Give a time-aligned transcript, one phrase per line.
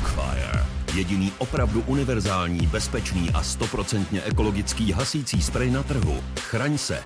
[0.00, 0.66] iBlockfire.
[0.94, 6.24] Jediný opravdu univerzální, bezpečný a stoprocentně ekologický hasící sprej na trhu.
[6.38, 7.02] Chraň se.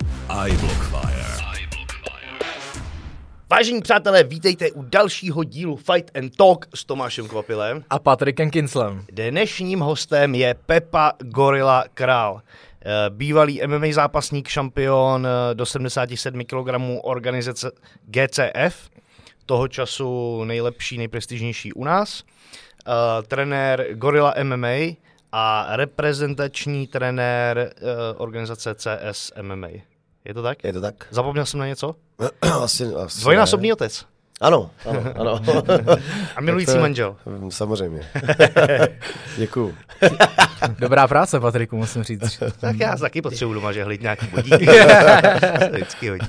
[0.47, 1.25] iBlockfire.
[3.49, 7.83] Vážení přátelé, vítejte u dalšího dílu Fight and Talk s Tomášem Kvapilem.
[7.89, 9.05] A Patrikem Kinslem.
[9.11, 12.41] Dnešním hostem je Pepa Gorilla Král.
[12.85, 16.69] Eh, Bývalý MMA zápasník, šampion eh, do 77 kg
[17.03, 17.71] organizace
[18.05, 18.89] GCF,
[19.45, 22.23] toho času nejlepší, nejprestižnější u nás.
[22.87, 24.95] Uh, trenér Gorilla MMA
[25.31, 27.89] a reprezentační trenér uh,
[28.21, 29.67] organizace CS MMA.
[30.25, 30.63] Je to tak?
[30.63, 30.95] Je to tak?
[31.09, 31.95] Zapomněl jsem na něco?
[32.63, 34.05] asi, asi Dvojnásobný otec.
[34.41, 35.41] Ano, ano, ano.
[36.35, 37.15] A milující to- manžel.
[37.49, 38.01] Samozřejmě.
[39.37, 39.75] Děkuju.
[40.79, 42.43] Dobrá práce, Patriku, musím říct.
[42.59, 44.65] Tak já taky potřebuji doma žehlit nějaký bodíky.
[44.65, 46.27] Se Vždycky hodí.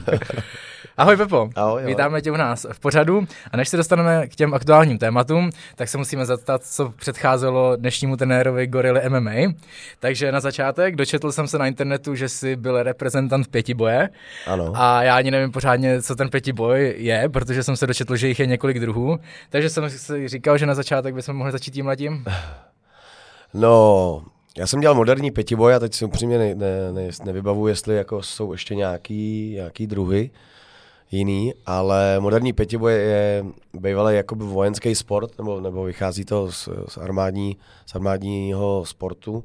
[0.96, 1.86] Ahoj Pepo, Ahoj, ahoj.
[1.86, 5.88] vítáme tě u nás v pořadu a než se dostaneme k těm aktuálním tématům, tak
[5.88, 9.52] se musíme zeptat, co předcházelo dnešnímu trenérovi Gorily MMA.
[10.00, 14.08] Takže na začátek dočetl jsem se na internetu, že jsi byl reprezentant pětiboje
[14.46, 14.72] Ano.
[14.74, 18.40] a já ani nevím pořádně, co ten pětiboj je, protože jsem se dočetl, že jich
[18.40, 19.18] je několik druhů,
[19.50, 22.24] takže jsem si říkal, že na začátek bychom mohli začít tím letím.
[23.54, 24.22] No,
[24.58, 28.22] já jsem dělal moderní pětiboj a teď si upřímně ne, ne, ne, nevybavuji, jestli jako
[28.22, 30.30] jsou ještě nějaký, nějaký druhy
[31.10, 36.98] jiný, ale moderní pětiboj je bývalý jakoby vojenský sport, nebo, nebo vychází to z, z,
[36.98, 39.32] armádní, z armádního sportu.
[39.32, 39.40] Uh,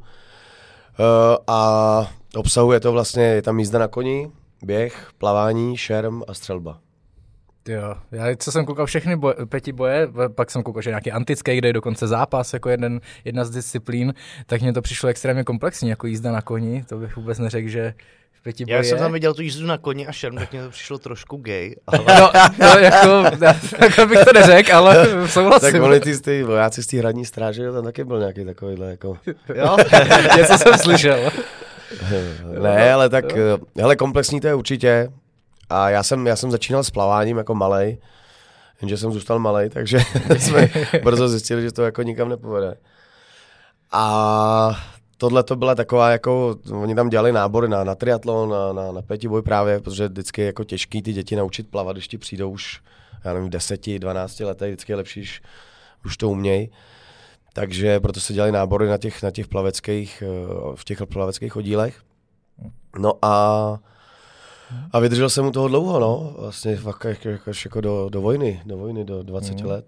[1.48, 4.32] a obsahuje to vlastně, je tam jízda na koni,
[4.64, 6.80] běh, plavání, šerm a střelba.
[7.68, 11.58] Jo, já co jsem koukal všechny boj, pěti boje, pak jsem koukal, že nějaký antický,
[11.58, 14.14] kde je dokonce zápas jako jeden, jedna z disciplín,
[14.46, 17.94] tak mně to přišlo extrémně komplexní, jako jízda na koni, to bych vůbec neřekl, že
[18.42, 20.70] v pěti Já jsem tam viděl tu jízdu na koni a šerm, tak mě to
[20.70, 21.76] přišlo trošku gay.
[21.88, 23.24] Ale No, no jako,
[23.80, 25.72] takhle bych to neřekl, ale souhlasím.
[25.72, 29.18] Tak oni ty, ty vojáci z té hradní stráže, tam taky byl nějaký takovýhle jako...
[29.56, 29.78] jo?
[30.38, 31.32] Něco jsem slyšel.
[32.62, 35.12] Ne, ale tak, eh, hele, komplexní to je určitě.
[35.70, 37.98] A já jsem, já jsem začínal s plaváním jako malej,
[38.82, 40.00] jenže jsem zůstal malej, takže
[40.38, 40.70] jsme
[41.04, 42.76] brzo zjistili, že to jako nikam nepovede.
[43.92, 44.80] A
[45.22, 49.02] tohle to byla taková jako, oni tam dělali nábory na, na triatlon, na, na, na
[49.02, 52.82] pětiboj právě, protože vždycky je jako těžký ty děti naučit plavat, když ti přijdou už,
[53.24, 55.42] já nevím, 10, 12 letech, vždycky je lepší, když
[56.06, 56.70] už to umějí.
[57.54, 62.02] Takže proto se dělali nábory na těch, na těch plaveckých, eh, v těch plaveckých oddílech.
[63.00, 63.78] No a,
[64.92, 68.22] a vydržel jsem u toho dlouho, no, vlastně fakt jako, jako, až jako do, do
[68.22, 69.66] vojny, do vojny, do 20 Mhm.
[69.70, 69.86] let.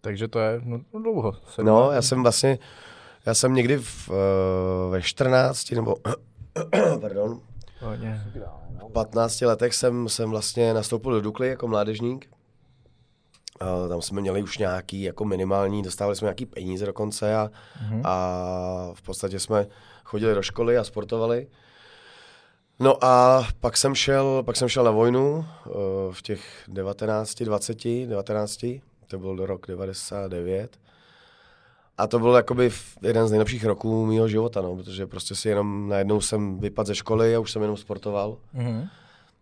[0.00, 1.34] Takže to je no, dlouho.
[1.62, 1.94] No, let.
[1.94, 2.58] já jsem vlastně,
[3.26, 5.96] já jsem někdy v, eh, ve 14 nebo,
[7.00, 7.40] pardon,
[8.88, 12.30] v 15 letech jsem, jsem vlastně nastoupil do Dukly jako mládežník.
[13.60, 17.50] A tam jsme měli už nějaký jako minimální, dostávali jsme nějaký peníze dokonce a,
[17.82, 18.00] Mhm.
[18.04, 19.66] a v podstatě jsme
[20.04, 21.46] chodili do školy a sportovali.
[22.80, 25.70] No a pak jsem šel, pak jsem šel na vojnu eh,
[26.12, 28.64] v těch 19, 20, 19,
[29.06, 30.76] to byl rok 99.
[31.98, 32.70] A to byl jakoby
[33.02, 36.94] jeden z nejlepších roků mého života, no, protože prostě si jenom najednou jsem vypadl ze
[36.94, 38.36] školy a už jsem jenom sportoval.
[38.52, 38.86] Mhm.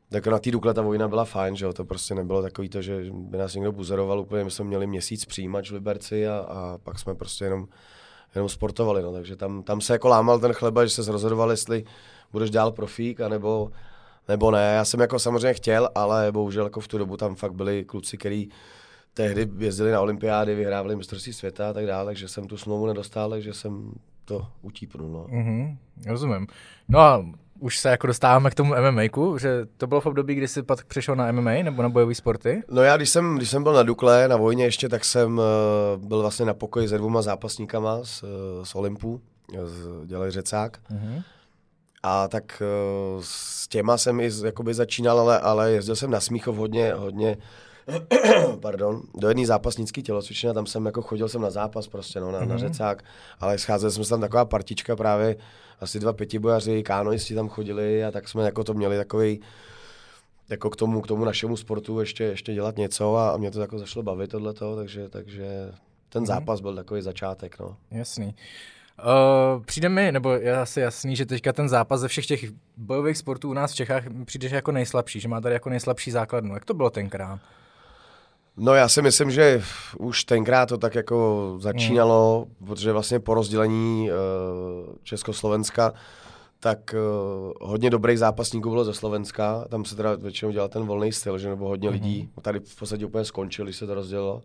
[0.09, 1.73] Tak na té Dukle ta vojna byla fajn, že jo?
[1.73, 5.25] to prostě nebylo takový to, že by nás někdo buzeroval úplně, my jsme měli měsíc
[5.25, 7.69] přijímač v Liberci a, a pak jsme prostě jenom,
[8.35, 9.13] jenom sportovali, no.
[9.13, 11.85] takže tam, tam se jako lámal ten chleba, že se rozhodoval, jestli
[12.33, 13.71] budeš dál profík, anebo,
[14.29, 14.75] nebo ne.
[14.75, 18.19] Já jsem jako samozřejmě chtěl, ale bohužel jako v tu dobu tam fakt byli kluci,
[18.19, 18.51] kteří
[19.17, 23.31] tehdy jezdili na olympiády, vyhrávali mistrovství světa a tak dále, takže jsem tu smlouvu nedostal,
[23.31, 23.93] takže jsem
[24.25, 25.09] to utípnul.
[25.09, 25.27] No.
[25.29, 26.47] Mhm, rozumím.
[26.89, 27.27] No a
[27.59, 29.03] už se jako dostáváme k tomu MMA,
[29.39, 32.63] že to bylo v období, kdy jsi pak přišel na MMA nebo na bojové sporty?
[32.71, 36.07] No já, když jsem, když jsem byl na Dukle, na vojně ještě, tak jsem uh,
[36.07, 38.29] byl vlastně na pokoji se dvouma zápasníkama z, uh,
[38.63, 39.21] z Olympu,
[39.65, 40.79] z, dělali řecák.
[40.91, 41.23] Mhm.
[42.03, 42.63] A tak
[43.17, 47.37] uh, s těma jsem i jakoby začínal, ale, ale jezdil jsem na Smíchov hodně, hodně
[48.61, 52.33] pardon, do jedné zápasnické tělocvičny a tam jsem jako chodil jsem na zápas prostě, no,
[52.33, 52.49] na, mm-hmm.
[52.49, 53.05] na řecák,
[53.41, 55.37] ale scházeli jsme se tam taková partička právě,
[55.81, 59.41] asi dva pětibojaři, kánoisti tam chodili a tak jsme jako to měli takový
[60.49, 63.61] jako k tomu, k tomu našemu sportu ještě, ještě dělat něco a, a mě to
[63.61, 65.73] jako zašlo bavit tohleto, takže, takže
[66.09, 66.27] ten Mhm.
[66.27, 67.77] zápas byl takový začátek, no.
[67.91, 68.35] Jasný.
[69.57, 72.45] Uh, přijde mi, nebo je asi jasný, že teďka ten zápas ze všech těch
[72.77, 76.55] bojových sportů u nás v Čechách přijde, jako nejslabší, že má tady jako nejslabší základnu.
[76.55, 77.41] Jak to bylo tenkrát?
[78.57, 79.63] No já si myslím, že
[79.99, 82.67] už tenkrát to tak jako začínalo, mm.
[82.67, 84.17] protože vlastně po rozdělení uh,
[85.03, 85.93] Československa,
[86.61, 91.13] tak uh, hodně dobrých zápasníků bylo ze Slovenska, tam se teda většinou dělal ten volný
[91.13, 91.93] styl, že nebo hodně mm.
[91.93, 94.43] lidí tady v podstatě úplně skončili, se to rozdělilo.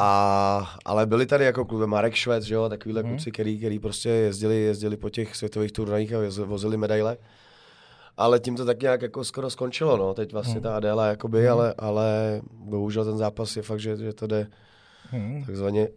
[0.00, 3.10] A, ale byli tady jako klube Marek Švec, že jo, takovýhle hmm.
[3.10, 7.16] kluci, který, který prostě jezdili, jezdili po těch světových turnajích a vozili medaile.
[8.18, 10.14] Ale tím to tak nějak jako skoro skončilo, no.
[10.14, 10.62] Teď vlastně hmm.
[10.62, 11.52] ta Adela jakoby, hmm.
[11.52, 14.46] ale, ale bohužel ten zápas je fakt, že, že to jde
[15.10, 15.44] hmm.
[15.46, 15.88] takzvaně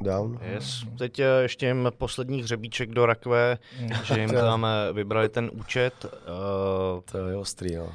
[0.00, 0.38] down.
[0.54, 0.84] Yes.
[0.98, 3.90] Teď eh, ještě jim poslední hřebíček do rakve, hmm.
[4.04, 5.94] že jim tam eh, vybrali ten účet.
[6.04, 7.92] Uh, to je ostrý, no.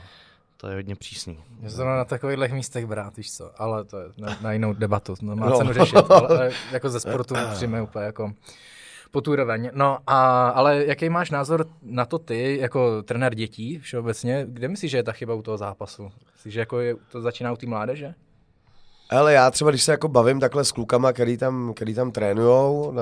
[0.57, 1.37] To je hodně přísný.
[1.61, 5.15] Je to na takových místech brát, víš co, ale to je na, na jinou debatu,
[5.15, 5.57] to má no.
[5.57, 8.33] cenu řešit, ale, ale jako ze sportu přijme úplně jako
[9.11, 9.69] po tu úroveň.
[9.73, 14.91] No a, ale jaký máš názor na to ty, jako trenér dětí všeobecně, kde myslíš,
[14.91, 16.11] že je ta chyba u toho zápasu?
[16.33, 18.13] Myslíš, že jako je, to začíná u té mládeže?
[19.09, 22.91] Ale já třeba, když se jako bavím takhle s klukama, který tam, který tam trénujou,
[22.91, 23.01] ne,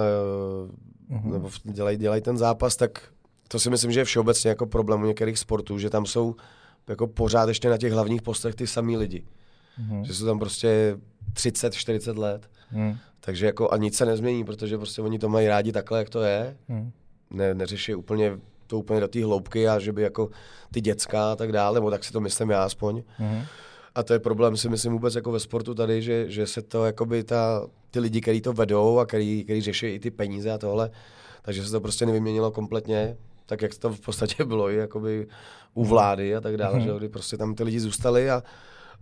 [1.11, 1.31] uh-huh.
[1.31, 3.01] nebo dělají dělaj ten zápas, tak
[3.47, 6.35] to si myslím, že je všeobecně jako problém u některých sportů, že tam jsou
[6.87, 9.25] jako pořád ještě na těch hlavních postech ty samý lidi.
[9.81, 10.03] Uh-huh.
[10.03, 10.97] Že jsou tam prostě
[11.33, 12.49] 30, 40 let.
[12.73, 12.97] Uh-huh.
[13.25, 16.21] Takže jako a nic se nezmění, protože prostě oni to mají rádi takhle, jak to
[16.21, 16.57] je.
[16.69, 16.91] Uh-huh.
[17.31, 20.29] Ne, neřeší úplně to úplně do té hloubky a že by jako
[20.71, 23.03] ty děcka a tak dále, nebo tak si to myslím já aspoň.
[23.19, 23.45] Uh-huh.
[23.95, 26.85] A to je problém si myslím vůbec jako ve sportu tady, že, že se to
[26.85, 30.57] jakoby ta, ty lidi, kteří to vedou a který, který řeší i ty peníze a
[30.57, 30.89] tohle,
[31.41, 35.27] takže se to prostě nevyměnilo kompletně, tak jak to v podstatě bylo i jakoby
[35.73, 36.93] u vlády a tak dále, mm-hmm.
[36.93, 38.43] že kdy prostě tam ty lidi zůstali a,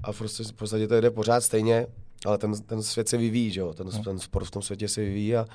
[0.04, 1.88] a prostě v podstatě to jde pořád stejně,
[2.26, 4.04] ale ten, ten svět se vyvíjí, že jo, ten, mm.
[4.04, 5.46] ten sport v tom světě se vyvíjí a,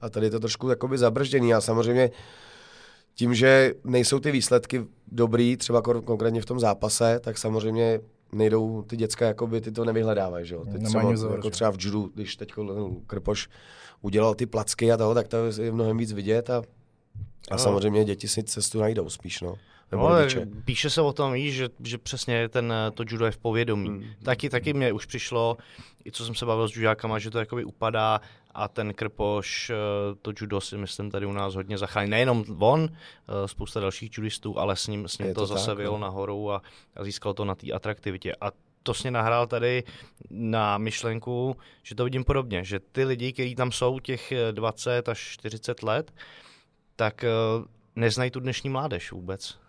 [0.00, 2.10] a tady je to trošku jakoby zabržděný a samozřejmě
[3.14, 8.00] tím, že nejsou ty výsledky dobrý, třeba konkrétně v tom zápase, tak samozřejmě
[8.32, 10.64] nejdou ty děcka, jakoby ty to nevyhledávají, že jo.
[10.72, 12.52] Teď třeba, vzor, jako třeba v judu, když teď
[13.06, 13.48] Krpoš
[14.02, 16.56] udělal ty placky a toho, tak to je mnohem víc vidět a,
[17.50, 17.58] a no.
[17.58, 19.54] samozřejmě děti si cestu najdou spíš, no.
[19.96, 23.88] No, píše se o tom, víš, že, že přesně ten, to judo je v povědomí.
[23.88, 24.04] Hmm.
[24.22, 25.56] Taky, taky mě už přišlo,
[26.04, 28.20] i co jsem se bavil s judákama, že to jakoby upadá
[28.54, 29.74] a ten Krpoš, eh,
[30.22, 32.10] to judo si myslím tady u nás hodně zachrání.
[32.10, 35.98] Nejenom on, eh, spousta dalších judistů, ale s ním, s ním to, to zase vyjelo
[35.98, 36.06] no.
[36.06, 36.62] nahoru a,
[36.96, 38.34] a získal to na té atraktivitě.
[38.40, 38.50] A
[38.82, 39.84] to sně nahrál tady
[40.30, 45.18] na myšlenku, že to vidím podobně, že ty lidi, kteří tam jsou těch 20 až
[45.18, 46.14] 40 let,
[46.96, 47.28] tak eh,
[47.96, 49.63] neznají tu dnešní mládež vůbec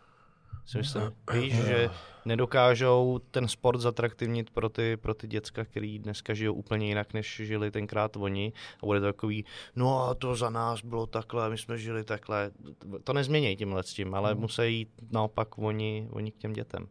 [0.65, 1.03] si myslím.
[1.33, 1.89] Víš, že
[2.25, 7.41] nedokážou ten sport zatraktivnit pro ty, pro ty děcka, který dneska žijou úplně jinak, než
[7.43, 8.53] žili tenkrát oni.
[8.83, 9.45] A bude to takový,
[9.75, 12.51] no a to za nás bylo takhle, my jsme žili takhle.
[13.03, 14.41] To nezmění tímhle s tím, ale hmm.
[14.41, 16.87] musí jít naopak oni, oni k těm dětem.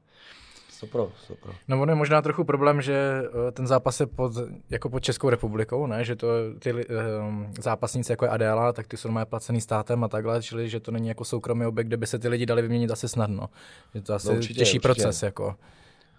[0.76, 1.52] Stopro, stopro.
[1.68, 4.32] No ono je možná trochu problém, že eh, ten zápas je pod,
[4.70, 6.04] jako pod Českou republikou, ne?
[6.04, 6.28] že to
[6.58, 10.68] ty um, zápasníci jako je Adela, tak ty jsou normálně placený státem a takhle, čili
[10.68, 13.48] že to není jako soukromý objekt, kde by se ty lidi dali vyměnit asi snadno.
[13.94, 15.02] Je to asi no určitě, těžší určitě.
[15.02, 15.22] proces.
[15.22, 15.54] Jako.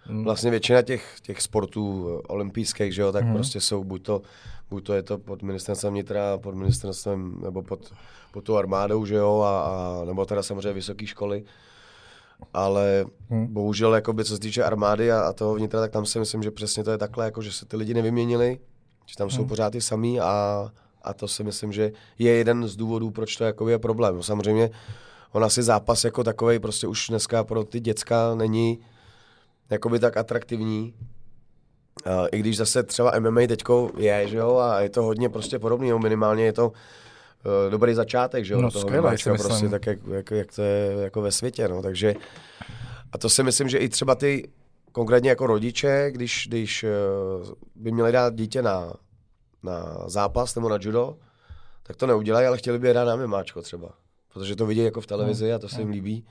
[0.04, 0.24] Hmm.
[0.24, 3.34] Vlastně většina těch, těch sportů eh, olympijských, že jo, tak hmm.
[3.34, 4.22] prostě jsou buď to,
[4.70, 7.94] buď to je to pod ministerstvem vnitra, pod ministerstvem, nebo pod,
[8.32, 11.44] pod tu armádou, že jo, a, a nebo teda samozřejmě vysoké školy
[12.54, 13.54] ale hmm.
[13.54, 16.52] bohužel, jakoby, co se týče armády a, a toho vnitra, tak tam si myslím, že
[16.52, 18.60] přesně to je takhle, jako, že se ty lidi nevyměnili,
[19.06, 19.38] že tam hmm.
[19.38, 20.72] jsou pořád ty samý a,
[21.04, 24.24] a to si myslím, že je jeden z důvodů, proč to jakoby, je problém.
[24.24, 24.70] Samozřejmě
[25.32, 28.80] on asi zápas jako takový prostě už dneska pro ty děcka není
[29.70, 30.94] jakoby tak atraktivní,
[32.08, 35.60] Uh, I když zase třeba MMA teďko je, že jo, a je to hodně prostě
[35.60, 36.72] podobný, minimálně je to
[37.46, 40.98] uh, dobrý začátek, že jo, no, toho skvěle, prostě tak, jak, jak, jak, to je
[41.04, 42.16] jako ve světě, no, takže
[43.12, 44.50] a to si myslím, že i třeba ty
[44.92, 48.94] konkrétně jako rodiče, když, když uh, by měli dát dítě na,
[49.64, 51.18] na zápas nebo na judo,
[51.84, 53.90] tak to neudělají, ale chtěli by je dát na mimáčko třeba,
[54.34, 56.26] protože to vidí jako v televizi a to se jim líbí.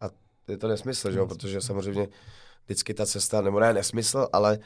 [0.00, 0.06] A
[0.48, 2.08] je to nesmysl, že jo, protože samozřejmě
[2.64, 4.58] vždycky ta cesta, nebo ne nesmysl, ale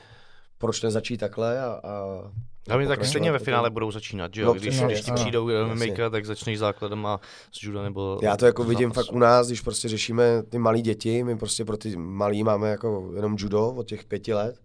[0.63, 2.23] proč nezačít takhle a, a
[2.69, 4.47] Hlavně tak stejně ve finále budou začínat, že jo?
[4.47, 7.21] No, když, no, když ti přijdou MMA, tak začneš základem a
[7.53, 8.19] z juda nebo...
[8.23, 11.65] Já to jako vidím fakt u nás, když prostě řešíme ty malé děti, my prostě
[11.65, 14.61] pro ty malý máme jako jenom judo od těch pěti let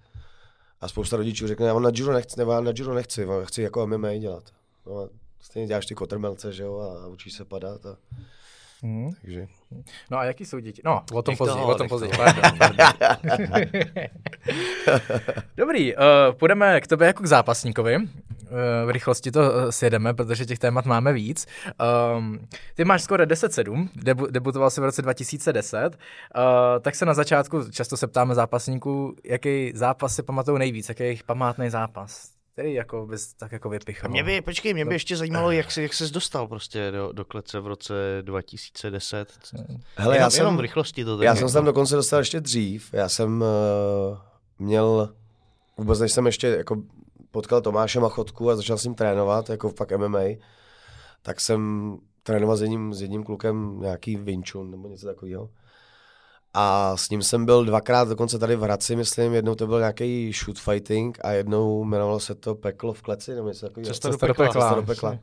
[0.82, 3.88] a spousta rodičů řekne, já na judo nechci, nebo já na judo nechci, chci jako
[3.88, 4.44] MMA dělat.
[4.86, 5.10] No,
[5.42, 7.98] stejně děláš ty kotrmelce, že jo, a učíš se padat a...
[8.84, 9.10] Hmm.
[9.22, 9.48] Takže.
[10.12, 10.82] No a jaký jsou děti?
[10.86, 12.12] No, o tom později, o tom později.
[15.58, 16.02] Dobrý, uh,
[16.40, 17.98] půjdeme k tobě jako k zápasníkovi.
[17.98, 18.08] Uh,
[18.86, 21.46] v rychlosti to uh, sjedeme, protože těch témat máme víc.
[22.18, 22.40] Um,
[22.76, 25.92] ty máš skoro 10-7, debu- debutoval jsi v roce 2010, uh,
[26.82, 31.08] tak se na začátku, často se ptáme zápasníků, jaký zápas si pamatují nejvíc, jaký je
[31.08, 34.12] jejich památný zápas který jako bys tak jako vypichal.
[34.12, 37.26] Mě by, počkej, mě by ještě zajímalo, jak, jsi, jak ses dostal prostě do, do
[37.26, 39.34] klece v roce 2010.
[39.96, 41.22] Hele, jenom, já jsem, jenom v rychlosti to.
[41.22, 42.94] Já jsem se tam dokonce dostal ještě dřív.
[42.94, 44.18] Já jsem uh,
[44.60, 45.14] měl,
[45.78, 46.84] vůbec než jsem ještě jako
[47.32, 50.24] potkal Tomáše Machotku a začal s ním trénovat, jako fakt MMA,
[51.22, 51.92] tak jsem
[52.24, 55.50] trénoval s jedním, s jedním klukem nějaký Vinčun nebo něco takového.
[56.54, 60.32] A s ním jsem byl dvakrát dokonce tady v Hradci, myslím, jednou to byl nějaký
[60.34, 63.88] shoot fighting a jednou jmenovalo se to Peklo v kleci, nebo něco takového.
[63.94, 64.48] Cesta do pekla.
[64.48, 65.20] Cesta do pekla.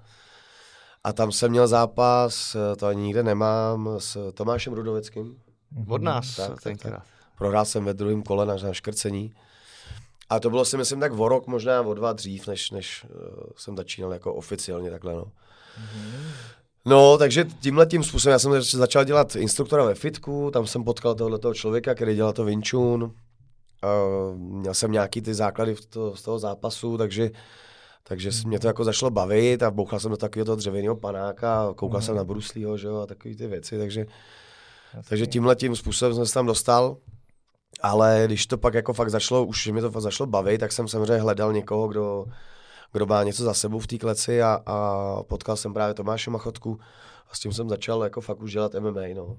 [1.05, 5.37] A tam jsem měl zápas, to ani nikde nemám, s Tomášem Rudoveckým.
[5.89, 7.03] Od nás Tak, tak, tenkrát.
[7.39, 9.35] Prohrál jsem ve druhém kole na, na škrcení.
[10.31, 13.21] A to bylo si myslím tak o rok, možná o dva dřív, než, než uh,
[13.57, 15.15] jsem začínal jako oficiálně takhle.
[15.15, 15.25] No.
[16.87, 20.85] No, takže tímhle tím způsobem, já jsem zač- začal dělat instruktora ve fitku, tam jsem
[20.85, 23.03] potkal tohoto člověka, který dělal to Wing Chun.
[23.03, 27.31] Uh, měl jsem nějaký ty základy v to, z toho zápasu, takže
[28.09, 28.49] takže mm.
[28.49, 32.07] mě to jako zašlo bavit a bouchal jsem do takového toho dřevěného panáka, koukal mm.
[32.07, 34.07] jsem na Bruslího, že jo, a takové ty věci, takže,
[35.09, 36.97] takže tímhle tím způsobem jsem se tam dostal.
[37.81, 40.89] Ale když to pak jako fakt začalo, už mi to fakt začalo bavit, tak jsem
[40.89, 42.27] samozřejmě hledal někoho, kdo,
[42.95, 46.81] kdo má něco za sebou v té kleci a, a potkal jsem právě Tomáše Machotku
[47.31, 49.37] a s tím jsem začal jako fakt už dělat MMA, no.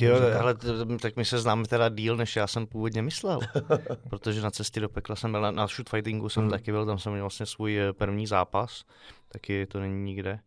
[0.00, 0.54] Jo, ale
[1.00, 3.40] tak my se známe teda díl, než já jsem původně myslel.
[4.10, 6.50] Protože na cestě do pekla jsem byl, na, na shoot fightingu jsem Hmm.
[6.50, 8.84] taky byl, tam jsem měl vlastně svůj eh, první zápas.
[9.28, 10.40] Taky to není nikde.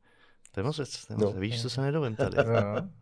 [0.53, 1.39] To je moc věc, to je moc, No.
[1.41, 2.37] víš, co se nedovím tady.
[2.37, 2.43] Jo.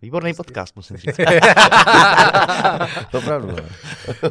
[0.02, 1.20] Výborný podcast, musím říct.
[3.18, 3.64] Opravdu, no.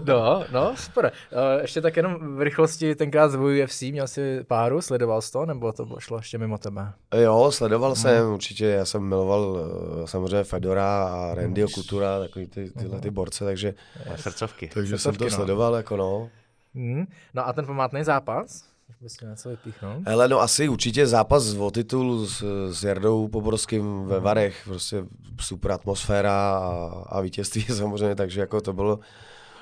[0.06, 1.12] No, no, super.
[1.32, 5.46] Uh, ještě tak jenom v rychlosti tenkrát z UFC, měl jsi páru, sledoval jsi to,
[5.46, 6.92] nebo to šlo ještě mimo tebe?
[7.14, 9.58] Jo, sledoval jsem určitě, já jsem miloval
[10.04, 13.74] eh, samozřejmě Fedora a Randyho Kutura, takový ty, tyhle ty borce, takže,
[14.16, 14.70] Srdcovky.
[14.74, 15.36] takže jsem Srdcovky, to no.
[15.36, 16.30] sledoval, jako no.
[16.74, 17.04] Hmm.
[17.34, 18.64] No a ten památný zápas?
[19.00, 20.02] Bys měl něco vypíchnout?
[20.06, 25.04] Hele, no asi určitě zápas o titul s, s Jardou Poborským ve Varech, prostě
[25.40, 28.98] super atmosféra a, a vítězství samozřejmě, takže jako to bylo,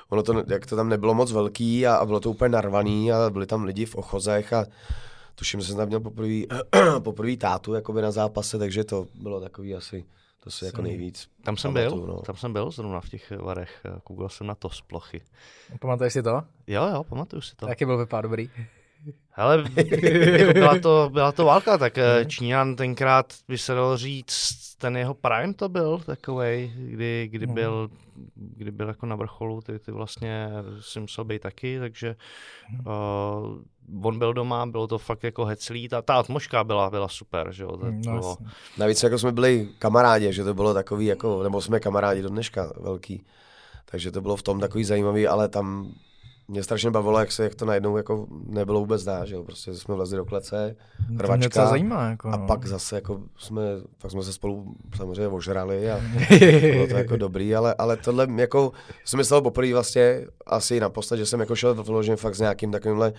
[0.09, 3.29] ono to, jak to tam nebylo moc velký a, a bylo to úplně narvaný a
[3.29, 4.65] byli tam lidi v ochozech a
[5.35, 6.41] tuším, že jsem tam měl poprvé,
[6.99, 10.05] poprvé tátu jakoby na zápase, takže to bylo takový asi,
[10.43, 12.21] to si jako nejvíc Tam jsem pamatuju, byl, no.
[12.21, 15.21] tam jsem byl zrovna v těch varech, koukal jsem na to z plochy.
[15.79, 16.43] Pamatuješ si to?
[16.67, 17.67] Jo, jo, pamatuju si to.
[17.69, 18.49] Jaký byl vypad dobrý?
[19.29, 19.63] Hele,
[20.37, 24.97] jako byla, to, byla to válka, tak eh, Číňan tenkrát by se dalo říct, ten
[24.97, 27.89] jeho prime to byl takovej, kdy, kdy, byl,
[28.35, 30.49] kdy byl jako na vrcholu, ty, ty vlastně
[30.79, 32.15] si musel být taky, takže
[32.85, 37.51] uh, on byl doma, bylo to fakt jako heclý, ta, ta atmosféra byla, byla super,
[37.51, 38.37] že jo, to, No, to bylo.
[38.77, 42.73] Navíc jako jsme byli kamarádi, že to bylo takový jako, nebo jsme kamarádi do dneška
[42.79, 43.23] velký.
[43.85, 45.93] Takže to bylo v tom takový zajímavý, ale tam
[46.47, 49.43] mě strašně bavilo, jak se jak to najednou jako nebylo vůbec dá, že jo.
[49.43, 52.09] Prostě jsme vlezli do klece, To mě rvačka docela zajímá.
[52.09, 52.47] Jako, a no.
[52.47, 53.61] pak zase jako jsme,
[54.01, 56.01] pak jsme se spolu samozřejmě ožrali a
[56.71, 58.71] bylo to jako dobrý, ale, ale tohle jako
[59.05, 63.13] jsem myslel poprvé vlastně asi naposled, že jsem jako šel vyloženě fakt s nějakým takovýmhle,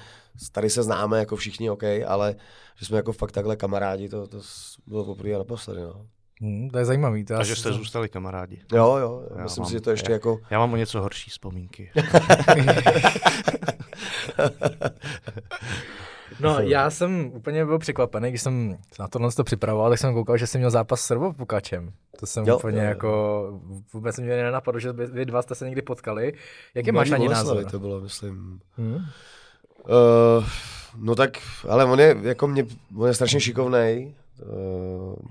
[0.52, 2.34] tady se známe jako všichni, OK, ale
[2.76, 4.40] že jsme jako fakt takhle kamarádi, to, to
[4.86, 6.06] bylo poprvé a naposledy, no.
[6.40, 7.24] Hmm, to je zajímavý.
[7.24, 8.60] To já a že jste to- zůstali kamarádi.
[8.72, 11.00] Jo, jo, Já myslím mám- si, že to ještě já- jako, Já mám o něco
[11.00, 11.90] horší vzpomínky.
[16.40, 20.14] No, já jsem úplně byl překvapený, když jsem se na tohle to připravoval, tak jsem
[20.14, 21.92] koukal, že jsem měl zápas s Srbopukačem.
[22.20, 22.88] To jsem Jo, úplně jo, jo.
[22.88, 23.60] jako,
[23.92, 26.32] vůbec mě nenapadlo, že vy dva jste se někdy potkali.
[26.74, 27.64] Jaký máš ani názor?
[27.64, 28.60] to bylo, myslím.
[28.76, 28.94] Hmm?
[28.94, 29.02] Uh,
[30.96, 31.30] no tak,
[31.68, 32.66] ale on je, jako mě,
[32.96, 34.14] on je strašně šikovnej,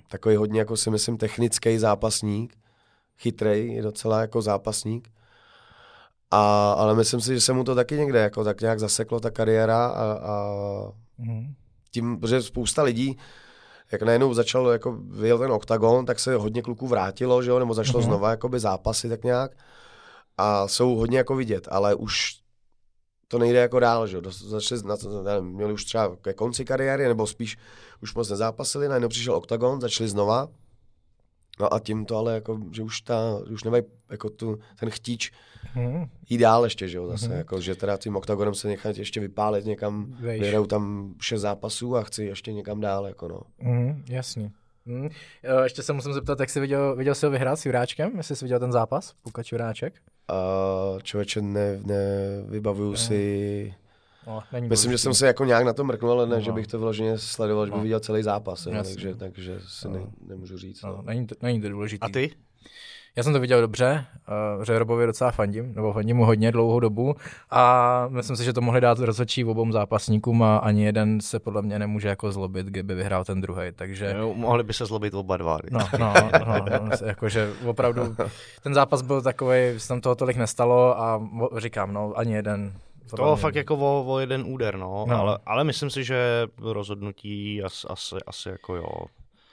[0.10, 2.58] takový hodně, jako si myslím, technický zápasník,
[3.18, 5.10] chytrej, je docela jako zápasník.
[6.32, 9.32] A, ale myslím si, že se mu to taky někde jako tak nějak zaseklo ta
[9.32, 10.52] kariéra a, a
[11.20, 11.54] Hmm.
[11.92, 13.18] tím, protože spousta lidí,
[13.92, 17.74] jak najednou začal, jako vyjel ten oktagon, tak se hodně kluků vrátilo, že jo, nebo
[17.74, 18.06] začalo Mhm.
[18.10, 19.52] znova jakoby zápasy tak nějak
[20.38, 22.40] a jsou hodně jako vidět, ale už
[23.28, 27.08] to nejde jako dál, že začali, na to, nevím, měli už třeba ke konci kariéry,
[27.08, 27.58] nebo spíš
[28.04, 30.48] už moc nezápasili, najednou přišel oktagon, začali znova,
[31.60, 34.90] no a tím to ale jako, že už ta, že už nemají jako tu, ten
[34.90, 35.32] chtíč
[35.74, 36.06] Hmm.
[36.30, 37.38] jít dál ještě, že jo, zase, Mhm.
[37.38, 42.04] jako, že teda tím oktagonem se nechat ještě vypálit někam, vyhrajou tam šest zápasů a
[42.04, 43.42] chci ještě někam dál, jako no.
[43.60, 44.52] Hmm, jasně.
[44.86, 45.10] Hmm.
[45.64, 48.18] Ještě se musím zeptat, jak jsi viděl, viděl jsi ho vyhrát s Juráčkem?
[48.18, 49.94] Jestli jsi viděl ten zápas, Pukač Juráček?
[50.30, 53.74] A člověče, ne, nevybavuju si,
[54.28, 55.04] No, není myslím, že důležitý.
[55.04, 56.42] jsem se jako nějak na to mrknul, ale ne, No.
[56.42, 57.84] že bych to vyloženě sledoval, že bych No.
[57.84, 60.82] viděl celý zápas, jo, takže, takže si ne, nemůžu říct.
[60.84, 61.02] No, No.
[61.06, 62.02] není, to, není to důležitý.
[62.02, 62.32] A ty?
[63.18, 64.06] Já jsem to viděl dobře,
[64.58, 67.16] uh, že Robovi docela fandím, nebo fandím mu hodně dlouhou dobu
[67.52, 71.62] a myslím si, že to mohli dát rozhodčí obou zápasníkům a ani jeden se podle
[71.62, 74.16] mě nemůže jako zlobit, kdyby vyhrál ten druhý, takže...
[74.18, 75.58] Jo, mohli by se zlobit oba dva.
[75.72, 76.14] No, no,
[76.48, 78.16] no, no, jakože opravdu
[78.64, 82.74] ten zápas byl takový, se tam toho tolik nestalo a říkám, no, ani jeden
[83.10, 85.20] To bylo fakt jako o, o jeden úder, no, no.
[85.20, 88.90] Ale, ale myslím si, že rozhodnutí asi, asi, asi jako jo.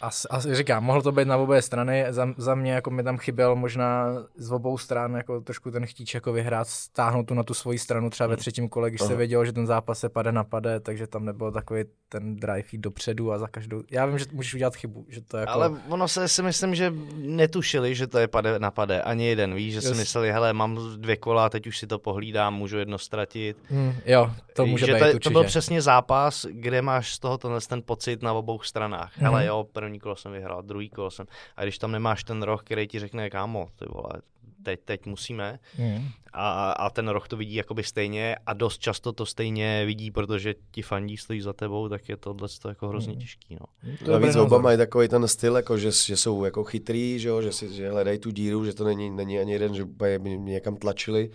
[0.04, 3.18] Asi, asi říkám, mohlo to být na obě strany, za, za mě jako mi tam
[3.18, 4.06] chyběl možná
[4.36, 8.10] z obou stran jako trošku ten chtíč jako vyhrát, stáhnout tu na tu svoji stranu
[8.10, 8.40] třeba ve hmm.
[8.40, 9.08] třetím kole, když Aha.
[9.08, 12.68] se vědělo, že ten zápas se pade na pade, takže tam nebyl takový ten drive
[12.72, 15.52] jít dopředu a za každou, já vím, že můžeš udělat chybu, že to jako...
[15.52, 19.54] Ale ono se si myslím, že netušili, že to je pade na pade, ani jeden,
[19.54, 19.88] víš, že yes.
[19.88, 23.56] si mysleli, hele, mám dvě kola, teď už si to pohlídám, můžu jedno ztratit.
[23.70, 25.20] Mm, jo, to může že být, to, určitě.
[25.20, 29.18] to byl přesně zápas, kde máš z toho tenhle ten pocit na obou stranách.
[29.18, 29.24] Mm.
[29.24, 31.26] Hele jo, první kolo jsem vyhrál, druhý kolo jsem.
[31.56, 34.22] A když tam nemáš ten roh, který ti řekne, kámo, ty vole,
[34.64, 35.58] teď, teď musíme.
[35.78, 36.08] Mm.
[36.32, 40.54] A, a ten roh to vidí jakoby stejně a dost často to stejně vidí, protože
[40.70, 43.18] ti fandí stojí za tebou, tak je tohle to jako hrozně mm.
[43.18, 43.56] těžký.
[43.60, 43.96] No.
[44.04, 47.42] To Navíc oba mají takový ten styl, jako že, že jsou jako chytrý, že, jo,
[47.42, 50.36] že, si, že hledají tu díru, že to není, není ani jeden, že by mě
[50.38, 51.30] někam tlačili.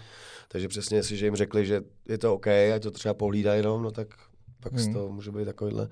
[0.47, 3.91] Takže přesně, že jim řekli, že je to OK, a to třeba pohlídají jenom, no
[3.91, 4.07] tak
[4.59, 4.93] pak mm.
[4.93, 5.89] to může být takovýhle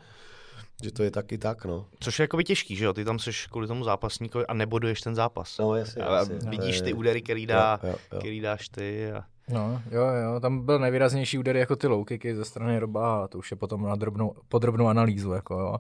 [0.84, 1.86] že to je taky tak, no.
[2.00, 2.93] Což je jakoby těžký, že jo?
[2.93, 5.57] Ty tam jsi kvůli tomu zápasníkovi a neboduješ ten zápas.
[5.57, 6.50] No, jasně, a jasně.
[6.50, 8.19] vidíš ty údery, který, dá, jo, jo, jo.
[8.19, 9.12] který dáš ty.
[9.12, 9.24] A...
[9.50, 13.27] No, jo, jo, tam byl nejvýraznější úder jako ty low kicky ze strany Roba a
[13.27, 15.75] to už je potom na drobnou, podrobnou analýzu, jako jo.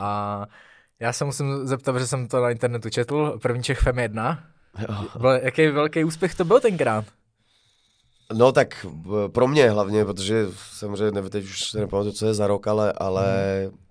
[0.00, 0.46] A
[1.00, 4.44] já se musím zeptat, že jsem to na internetu četl, první Čech FEM 1.
[5.20, 7.04] Byl, jaký velký úspěch to byl tenkrát?
[8.32, 8.86] No tak
[9.32, 12.92] pro mě hlavně, protože samozřejmě nevím, teď už se nepamatuju, co je za rok, ale,
[12.92, 13.87] ale hmm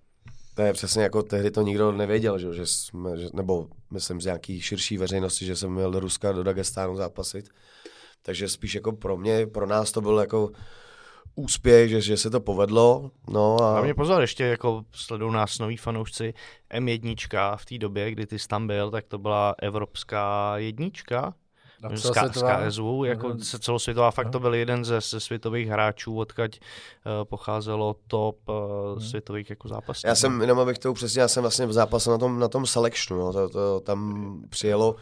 [0.57, 4.25] to je přesně jako tehdy to nikdo nevěděl, že, že jsme, že, nebo myslím z
[4.25, 7.49] nějaký širší veřejnosti, že jsem měl do Ruska, do Dagestánu zápasit.
[8.21, 10.51] Takže spíš jako pro mě, pro nás to byl jako
[11.35, 13.11] úspěch, že, že se to povedlo.
[13.29, 13.79] No a...
[13.79, 16.33] a mě pozor, ještě jako sledují nás noví fanoušci,
[16.73, 21.33] M1 v té době, kdy ty jsi tam byl, tak to byla evropská jednička,
[21.93, 27.11] z, KSV, jako se celosvětová, fakt to byl jeden ze, ze světových hráčů, odkaď uh,
[27.23, 30.07] pocházelo top uh, uh, světových jako zápasů.
[30.07, 32.65] Já jsem, jenom abych to přesně, já jsem vlastně v zápase na tom, na tom
[32.65, 34.95] selectionu, no, to, to, tam přijelo,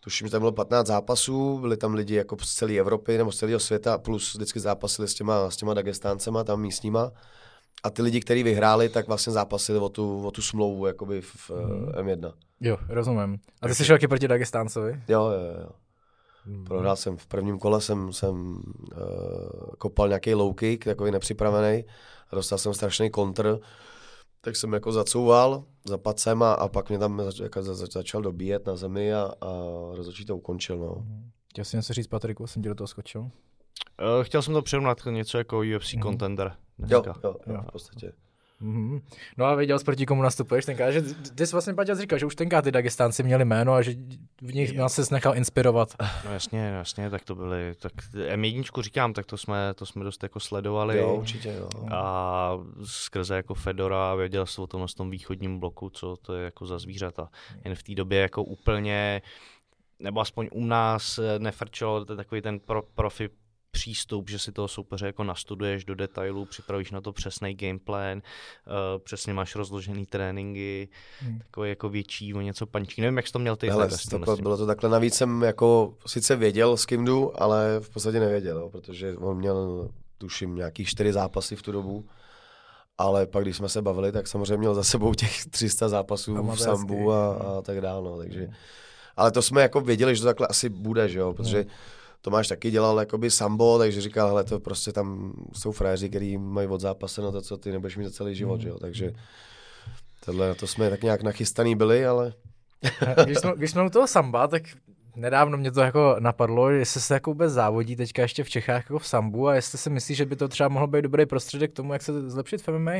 [0.00, 3.36] tuším, že tam bylo 15 zápasů, byli tam lidi jako z celé Evropy nebo z
[3.36, 7.10] celého světa, plus vždycky zápasili s těma, s těma Dagestáncema, tam místníma.
[7.84, 11.50] A ty lidi, kteří vyhráli, tak vlastně zápasili o tu, o tu smlouvu jakoby v
[11.50, 11.86] hmm.
[11.86, 12.32] M1.
[12.60, 13.38] Jo, rozumím.
[13.62, 15.02] A ty jsi šel proti Dagestáncovi?
[15.08, 15.70] Jo, jo, jo.
[16.44, 16.64] Hmm.
[16.64, 21.84] Prohrál jsem v prvním kole, jsem, jsem uh, kopal nějaký low kick, takový nepřipravený,
[22.30, 23.58] a dostal jsem strašný kontr,
[24.40, 28.22] tak jsem jako zacouval, zapadl jsem a, a pak mě tam zač, jako za, začal
[28.22, 29.46] dobíjet na zemi a, a
[29.94, 30.78] rozhodčí to ukončil.
[30.78, 30.94] No.
[30.94, 31.30] Hmm.
[31.50, 33.20] Chtěl jsi něco říct, Patriku, jsem ti do toho skočil?
[33.20, 33.30] Uh,
[34.22, 36.02] chtěl jsem to přirovnat něco jako UFC mm.
[36.02, 36.56] contender.
[36.88, 38.12] Jo, jo, jo, v podstatě.
[38.62, 39.02] Mm-hmm.
[39.36, 41.02] No a věděl jsi, proti komu nastupuješ tenkrát, že
[41.34, 43.94] ty jsi vlastně Paťas říkal, že už tenkrát ty Dagestánci měli jméno a že
[44.42, 45.94] v nich nás se nechal inspirovat.
[46.24, 47.92] No jasně, jasně, tak to byly, tak
[48.34, 50.98] M1 říkám, tak to jsme, to jsme dost jako sledovali.
[50.98, 51.68] Jo, určitě, jo.
[51.92, 56.66] A skrze jako Fedora věděl jsi o tom, tom východním bloku, co to je jako
[56.66, 57.28] za zvířata.
[57.64, 59.22] Jen v té době jako úplně
[59.98, 63.30] nebo aspoň u nás nefrčelo takový ten pro, profi
[63.72, 68.22] přístup, že si toho soupeře jako nastuduješ do detailů, připravíš na to přesný gameplan, uh,
[69.04, 70.88] přesně máš rozložený tréninky,
[71.20, 71.38] hmm.
[71.38, 73.00] takový jako větší o něco pančí.
[73.00, 73.70] Nevím, jak jsi to měl ty.
[73.70, 73.88] Hele,
[74.24, 78.20] to, bylo to takhle, navíc jsem jako sice věděl, s kým jdu, ale v podstatě
[78.20, 82.04] nevěděl, jo, protože on měl, tuším, nějakých čtyři zápasy v tu dobu.
[82.98, 86.60] Ale pak, když jsme se bavili, tak samozřejmě měl za sebou těch 300 zápasů v
[86.60, 88.10] sambu a, a tak dále.
[88.10, 88.48] No, takže...
[89.16, 91.34] Ale to jsme jako věděli, že to takhle asi bude, že jo?
[91.34, 91.70] protože hmm
[92.22, 96.68] Tomáš taky dělal jakoby sambo, takže říkal, hele, to prostě tam jsou fréři, kteří mají
[96.68, 98.60] od zápase na to, co ty nebudeš mít za celý život, mm.
[98.60, 99.12] že jo, takže
[100.24, 102.34] tohle, to jsme tak nějak nachystaný byli, ale...
[103.24, 104.62] když, jsme, když jsme u toho samba, tak
[105.16, 108.98] nedávno mě to jako napadlo, jestli se jako vůbec závodí teďka ještě v Čechách jako
[108.98, 111.76] v sambu a jestli si myslíš, že by to třeba mohlo být dobrý prostředek k
[111.76, 112.92] tomu, jak se zlepšit v MMA?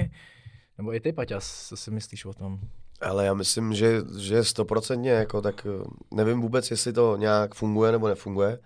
[0.78, 2.58] Nebo i ty, Paťas, co si myslíš o tom?
[3.00, 5.66] Ale já myslím, že, že stoprocentně, jako tak
[6.14, 8.58] nevím vůbec, jestli to nějak funguje nebo nefunguje.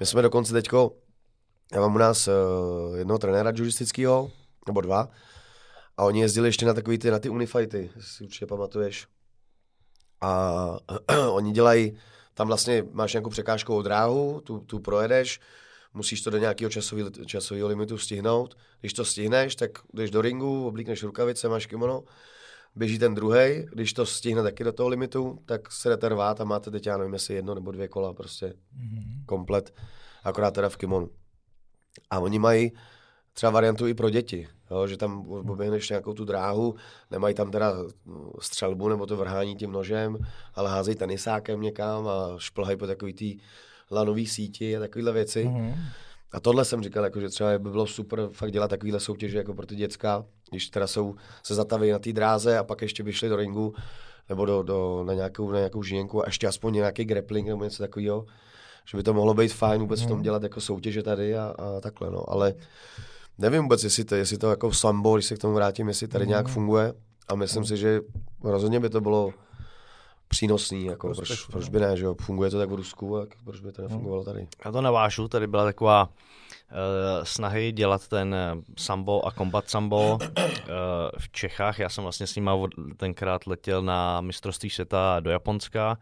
[0.00, 0.96] My jsme dokonce teďko,
[1.72, 4.30] já mám u nás uh, jednoho trenéra judistického,
[4.66, 5.08] nebo dva,
[5.96, 9.06] a oni jezdili ještě na takový ty, na ty unifighty, si určitě pamatuješ.
[10.20, 10.52] A
[11.30, 11.98] oni dělají,
[12.34, 15.40] tam vlastně máš nějakou překážkovou dráhu, tu, tu projedeš,
[15.94, 18.56] musíš to do nějakého časového, časového limitu stihnout.
[18.80, 22.04] Když to stihneš, tak jdeš do ringu, oblíkneš rukavice, máš kimono,
[22.76, 26.44] běží ten druhý, když to stihne taky do toho limitu, tak se jdete rvát a
[26.44, 29.24] máte teď, já nevím, jestli jedno nebo dvě kola prostě mm-hmm.
[29.26, 29.74] komplet,
[30.24, 31.10] akorát teda v kimonu.
[32.10, 32.72] A oni mají
[33.32, 36.74] třeba variantu i pro děti, jo, že tam oběhneš nějakou tu dráhu,
[37.10, 37.74] nemají tam teda
[38.40, 40.18] střelbu nebo to vrhání tím nožem,
[40.54, 43.38] ale házejí tenisákem někam a šplhají po takový tý
[43.90, 45.44] lanový síti a takovéhle věci.
[45.44, 45.74] Mm-hmm.
[46.32, 49.54] A tohle jsem říkal, jako, že třeba by bylo super fakt dělat takovýhle soutěže jako
[49.54, 53.12] pro ty děcka, když teda jsou, se zataví na té dráze a pak ještě by
[53.12, 53.74] šli do ringu
[54.28, 57.82] nebo do, do, na, nějakou, na nějakou žíněnku a ještě aspoň nějaký grappling nebo něco
[57.82, 58.26] takového,
[58.90, 61.80] že by to mohlo být fajn vůbec v tom dělat jako soutěže tady a, a
[61.80, 62.54] takhle, no, ale
[63.38, 66.26] nevím vůbec, jestli to, jestli to jako sambo, když se k tomu vrátím, jestli tady
[66.26, 66.92] nějak funguje.
[67.28, 68.00] A myslím si, že
[68.42, 69.32] rozhodně by to bylo
[70.30, 73.60] přínosný, jako proč, proč by ne, že jo, funguje to tak v Rusku, tak proč
[73.60, 74.48] by to nefungovalo tady.
[74.64, 80.18] Já to navážu, tady byla taková uh, snahy dělat ten eh, sambo a kombat sambo
[80.20, 80.48] uh,
[81.18, 81.78] v Čechách.
[81.78, 82.56] Já jsem vlastně s nima
[82.96, 85.98] tenkrát letěl na mistrovství světa do Japonska.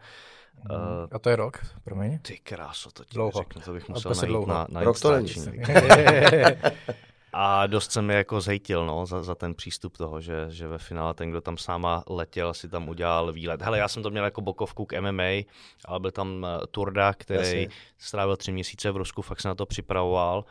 [0.71, 0.75] Uh,
[1.11, 2.19] A to je rok, promiň.
[2.19, 3.31] ty kráso, to ti Dlouho.
[3.37, 4.47] řeknu, to bych A musel najít dlouho.
[4.47, 5.29] na, na Rok to není.
[7.33, 10.77] A dost jsem je jako zhejtil no, za, za ten přístup toho, že, že ve
[10.77, 13.61] finále ten, kdo tam s náma letěl, si tam udělal výlet.
[13.61, 15.43] Hele, já jsem to měl jako bokovku k MMA,
[15.85, 17.67] ale byl tam eh, Turda, který Jasně.
[17.97, 20.45] strávil tři měsíce v Rusku, fakt se na to připravoval.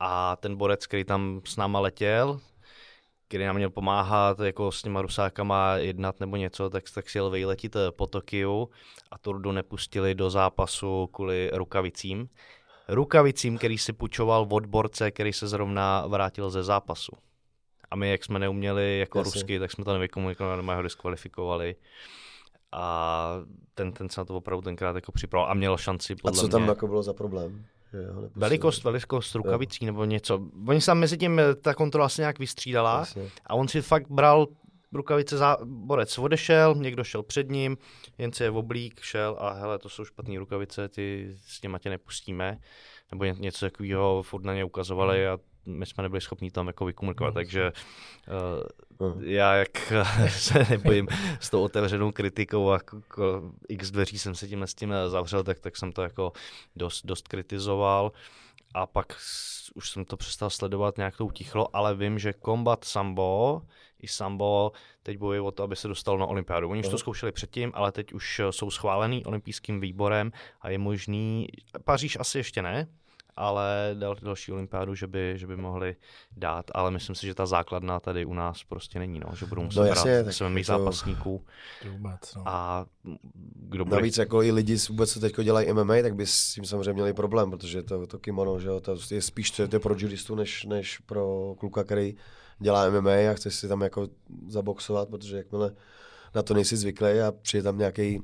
[0.00, 2.40] A ten borec, který tam s náma letěl,
[3.28, 7.30] který nám měl pomáhat jako s těma rusákama jednat nebo něco, tak, tak si jel
[7.30, 8.70] vyletit eh, po Tokiu
[9.10, 12.28] a Turdu nepustili do zápasu kvůli rukavicím.
[12.88, 17.12] Rukavicím, který si půjčoval od borce, který se zrovna vrátil ze zápasu.
[17.90, 19.30] A my, jak jsme neuměli jako Jasně.
[19.34, 21.76] rusky, tak jsme to nevykomunikovali, my ho diskvalifikovali.
[22.72, 23.32] A
[23.74, 26.48] ten, ten se na to opravdu tenkrát jako připravil a měl šanci A podle co
[26.48, 26.70] tam mě.
[26.70, 27.64] jako bylo za problém?
[28.36, 30.40] Velikost, velikost rukavicí nebo něco.
[30.68, 33.30] Oni se tam mezi tím, eh, ta kontrola se nějak vystřídala Jasně.
[33.46, 34.46] a on si fakt bral
[34.96, 37.76] rukavice za borec odešel, někdo šel před ním,
[38.18, 41.90] jen si je oblík, šel a hele, to jsou špatné rukavice, ty s těma tě
[41.90, 42.58] nepustíme.
[43.12, 46.84] Nebo ně- něco takového furt na ně ukazovali a my jsme nebyli schopni tam jako
[46.84, 47.72] vykomunikovat, takže
[48.28, 48.62] uh,
[49.00, 49.24] Hmm.
[49.24, 49.92] já jak
[50.28, 51.08] se nebojím
[51.40, 55.60] s tou otevřenou kritikou a k- x dveří jsem se tím s tím zavřel, tak,
[55.60, 56.32] tak jsem to jako
[56.76, 58.12] dost, dost kritizoval
[58.74, 59.16] a pak
[59.74, 63.62] už jsem to přestal sledovat, nějak to utichlo, ale vím, že Combat Sambo
[64.00, 66.70] i Sambo teď bojují o to, aby se dostal na olympiádu.
[66.70, 66.98] Oni už to Aha.
[66.98, 71.48] zkoušeli předtím, ale teď už eh, jsou schválený olympijským výborem a je možný,
[71.84, 72.88] Paříž asi ještě ne,
[73.36, 75.96] ale dal, další olympiádu, že by, že by mohli
[76.36, 79.62] dát, ale myslím si, že ta základna tady u nás prostě není, no, že budou
[79.62, 81.44] muset No no, jasně, brát tak svými to- zápasníků
[81.90, 82.42] Vůbec, no.
[82.46, 82.86] a
[83.54, 86.64] kdo bude Navíc jako i lidi vůbec, co teď dělají MMA, tak by s tím
[86.64, 89.94] samozřejmě měli problém, protože to, to kimono, že jo, to je spíš to je pro
[89.98, 92.16] judistu, než, než pro kluka, který
[92.58, 94.08] dělá MMA a chce si tam jako
[94.48, 95.74] zaboxovat, protože jakmile
[96.34, 98.22] na to nejsi zvyklý a přijde tam nějaký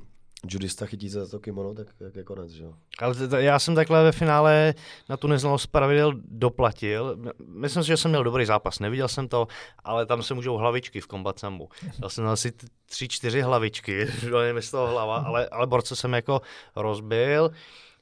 [0.49, 2.73] judista chytí se za to kimono, tak jak je konec, že jo.
[2.99, 4.73] Ale t- t- já jsem takhle ve finále
[5.09, 7.17] na tu neznalost pravidel doplatil.
[7.47, 9.47] Myslím si, že jsem měl dobrý zápas, neviděl jsem to,
[9.83, 11.69] ale tam se můžou hlavičky v Combat Sambu.
[11.99, 12.51] Dal jsem asi
[12.85, 14.07] tři, čtyři hlavičky,
[14.53, 16.41] mi z toho hlava, ale, ale borce jsem jako
[16.75, 17.51] rozbil.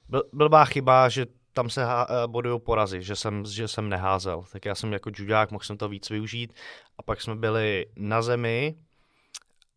[0.10, 4.43] Byl, blbá chyba, že tam se eh, bodují porazy, že jsem, že jsem neházel.
[4.51, 6.53] Tak já jsem jako judák, mohl jsem to víc využít.
[6.97, 8.75] A pak jsme byli na zemi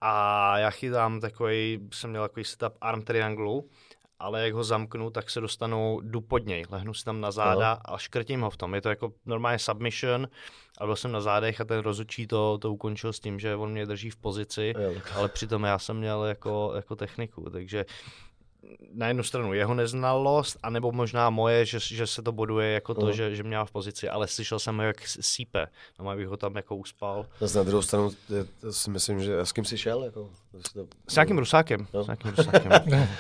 [0.01, 3.63] a já chytám takový, jsem měl takový setup arm triangle,
[4.19, 7.81] ale jak ho zamknu, tak se dostanu, jdu pod něj, lehnu si tam na záda
[7.85, 8.75] a škrtím ho v tom.
[8.75, 10.29] Je to jako normálně submission
[10.79, 13.71] a byl jsem na zádech a ten rozhodčí to, to ukončil s tím, že on
[13.71, 17.85] mě drží v pozici, Jo, ale přitom já jsem měl jako, jako techniku, takže
[18.95, 23.07] na jednu stranu jeho neznalost, anebo možná moje, že, že se to boduje jako to,
[23.07, 23.13] Mhm.
[23.15, 25.67] že, že mě má v pozici, ale slyšel jsem ho, jak sípe.
[26.01, 27.27] No, abych ho tam jako uspal.
[27.41, 30.05] Zase na druhou stranu, je- to si myslím, že s kým jsi šel?
[30.05, 30.31] Jako,
[30.75, 31.87] to, S nějakým rusákem.
[31.95, 32.05] No.
[32.05, 32.73] S nějakým rusákem.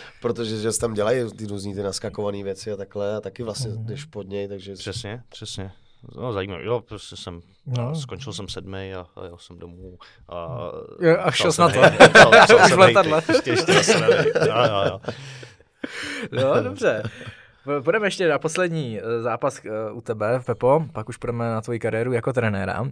[0.22, 4.04] Protože že tam dělají ty různý ty naskakované věci a takhle a taky vlastně jdeš
[4.04, 5.70] pod něj, takže Přesně, přesně.
[6.16, 7.94] No zajímavé, jo, prostě jsem, No.
[7.94, 10.58] skončil jsem sedmý a, a jel jsem domů a...
[11.00, 12.54] Jo, a šel jsem na to.
[12.64, 13.22] Už v letadle.
[13.28, 14.14] Ještě, ještě nasraný.
[14.46, 15.00] jo, jo, jo.
[16.32, 17.02] No, dobře.
[17.84, 21.78] Půjdeme ještě na poslední eh, zápas eh, u tebe, Pepo, pak už půjdeme na tvoji
[21.78, 22.84] kariéru jako trenéra.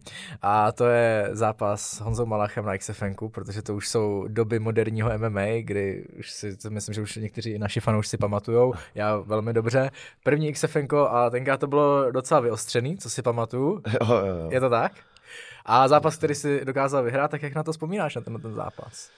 [0.43, 5.19] A to je zápas s Honzou Malachem na XFNku, protože to už jsou doby moderního
[5.19, 9.91] MMA, kdy už si, to myslím, že už někteří naši fanoušci pamatujou, já velmi dobře.
[10.23, 13.83] První XFNko a tenkrát to bylo docela vyostřený, co si pamatuju.
[14.01, 14.49] jo, jo, jo.
[14.51, 14.93] Je to tak?
[15.65, 18.55] A zápas, který si dokázal vyhrát, tak jak na to vzpomínáš, na ten, na ten
[18.55, 19.11] zápas?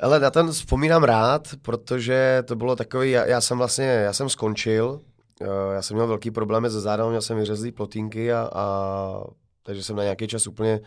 [0.00, 4.28] Ale na ten vzpomínám rád, protože to bylo takový, já, já jsem vlastně, já jsem
[4.28, 5.00] skončil,
[5.42, 9.24] eh, já jsem měl velký problémy se zádem, měl jsem vyřezlý plotínky a, a
[9.62, 10.80] takže jsem na nějaký čas úplně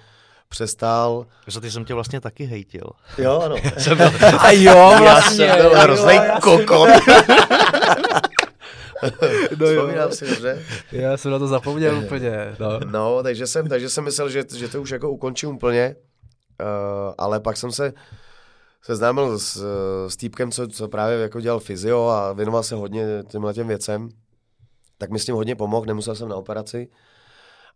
[0.49, 1.25] přestal.
[1.47, 2.89] Za ty jsem tě vlastně taky hejtil.
[3.17, 3.55] Jo, ano.
[4.39, 5.45] A jo, vlastně.
[5.45, 6.89] já jsem byl jo, hrozný já- kokon.
[9.59, 9.81] No jo.
[9.81, 10.63] Vzpomínám si dobře.
[10.91, 12.55] Já jsem na to zapomněl úplně.
[12.59, 12.79] No.
[12.91, 15.95] No, takže jsem, takže jsem myslel, že, že to už jako ukončím úplně,
[16.61, 17.93] uh, ale pak jsem se
[18.85, 19.63] seznámil s,
[20.07, 24.09] s týpkem, co, co právě jako dělal fyzio a věnoval se hodně těmhle těm věcem.
[24.97, 26.89] tak mi s tím hodně pomohl, nemusel jsem na operaci.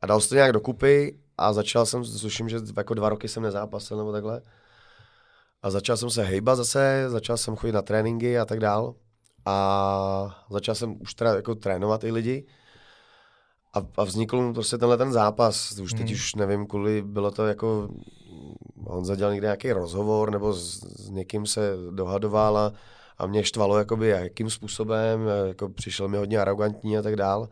[0.02, 3.43] A dal se to nějak dokupy a začal jsem, tuším, že jako dva roky jsem
[3.43, 4.41] nezápasil nebo takhle.
[5.62, 8.96] A začal jsem se hejbat zase, začal jsem chodit na tréninky a tak dál.
[9.46, 12.46] A začal jsem už teda jako trénovat i lidi.
[13.78, 15.80] A, a vznikl prostě tenhle ten zápas.
[15.80, 16.13] Už teď Mhm.
[16.13, 17.90] už nevím, kvůli bylo to jako,
[18.86, 22.74] on zadělal někde nějaký rozhovor, nebo s, s někým se dohadoval a,
[23.18, 27.50] a mě štvalo, jakoby, jakým způsobem, jako přišel mi hodně arrogantní a tak dál.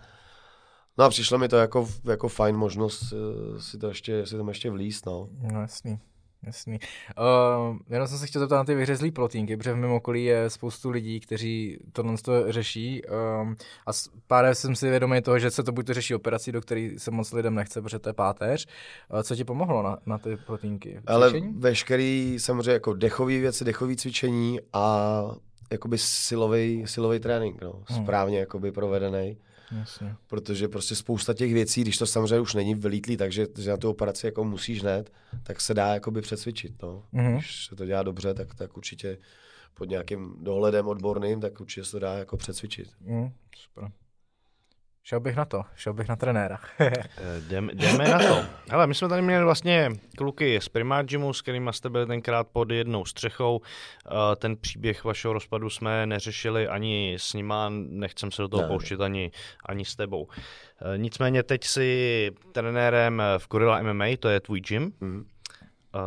[0.97, 4.47] No a přišlo mi to jako, jako fajn možnost eh, si, to ještě, si tam
[4.47, 5.27] ještě vlíst, no.
[5.53, 5.99] No jasný,
[6.45, 6.79] jasný.
[7.17, 10.49] Uh, jenom jsem se chtěl zeptat na ty vyřezlý plotínky, protože v mém okolí je
[10.49, 13.01] spoustu lidí, kteří tohle to řeší
[13.41, 13.55] um,
[13.87, 13.91] a
[14.27, 17.11] pár jsem si vědomý toho, že se to buď to řeší operací, do které se
[17.11, 18.67] moc lidem nechce, protože to je páteř.
[19.13, 20.99] Uh, co ti pomohlo na, na ty plotínky?
[21.07, 21.53] Ale Cvičení?
[21.57, 25.23] veškerý, samozřejmě jako dechové věci, dechové cvičení a
[25.71, 27.83] jakoby silový, silový trénink, no.
[27.87, 28.03] Hmm.
[28.03, 29.37] Správně jakoby provedený.
[29.71, 30.15] Jasně.
[30.27, 33.89] Protože prostě spousta těch věcí, když to samozřejmě už není vylítlý, takže že na tu
[33.89, 35.11] operaci jako musíš hned,
[35.43, 37.03] tak se dá jakoby přecvičit, no.
[37.11, 37.33] Mhm.
[37.33, 39.17] Když se to dělá dobře, tak, tak určitě
[39.73, 42.87] pod nějakým dohledem odborným, tak určitě se to dá jako přecvičit.
[43.01, 43.91] Mm, super.
[45.07, 46.59] Šel bych na to, šel bych na trenéra.
[46.79, 48.45] Eh, Jdeme, jdeme na to.
[48.69, 52.47] Hele, my jsme tady měli vlastně kluky z Primát Gymu, s kterými jste byli tenkrát
[52.47, 53.61] pod jednou střechou.
[54.07, 58.67] Eh, Ten příběh vašeho rozpadu jsme neřešili ani s nima, nechcem se do toho Ne,
[58.67, 59.31] pouštět ani,
[59.65, 60.27] ani s tebou.
[60.93, 64.91] Eh, Nicméně teď si trenérem v Gorilla MMA, to je tvůj gym.
[65.01, 65.25] Mhm.
[65.95, 65.99] Eh,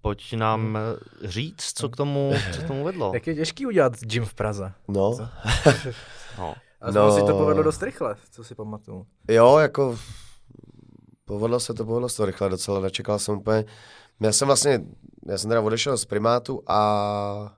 [0.00, 0.78] Pojď nám
[1.24, 3.10] říct, co k tomu, co k tomu vedlo.
[3.14, 4.72] Jak je těžký udělat gym v Praze?
[4.88, 5.16] No?
[6.38, 6.54] No.
[6.80, 7.06] A No.
[7.06, 7.12] no.
[7.12, 9.06] si to povedlo dost rychle, co si pamatuju.
[9.28, 9.98] Jo, jako
[11.24, 13.64] povedlo se to, povedlo se to rychle docela, nečekal jsem úplně.
[14.20, 14.84] Já jsem vlastně,
[15.26, 17.56] já jsem teda odešel z primátu a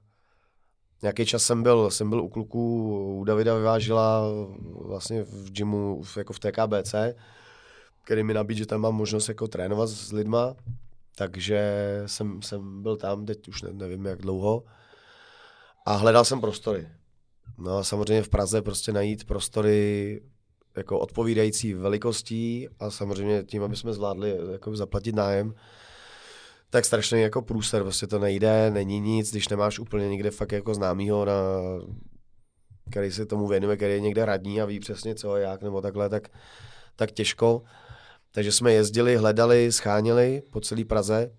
[1.03, 4.23] nějaký čas jsem byl, jsem byl u kluků, u Davida Vyvážila
[4.85, 6.95] vlastně v gymu, jako v TKBC,
[8.05, 10.55] který mi nabídl, že tam mám možnost jako trénovat s lidma,
[11.17, 11.73] takže
[12.07, 14.65] jsem, jsem byl tam, teď už ne, nevím jak dlouho,
[15.87, 16.89] a hledal jsem prostory.
[17.59, 20.21] No a samozřejmě v Praze prostě najít prostory
[20.77, 25.55] jako odpovídající velikostí a samozřejmě tím, aby jsme zvládli jako zaplatit nájem,
[26.71, 30.75] tak strašně jako průser, prostě to nejde, není nic, když nemáš úplně někde fakt jako
[30.75, 31.33] známýho, na,
[32.91, 35.81] který se tomu věnuje, který je někde radní a ví přesně co a jak nebo
[35.81, 36.29] takhle, tak,
[36.97, 37.63] tak těžko.
[38.33, 41.31] Takže jsme jezdili, hledali, scháněli po celé Praze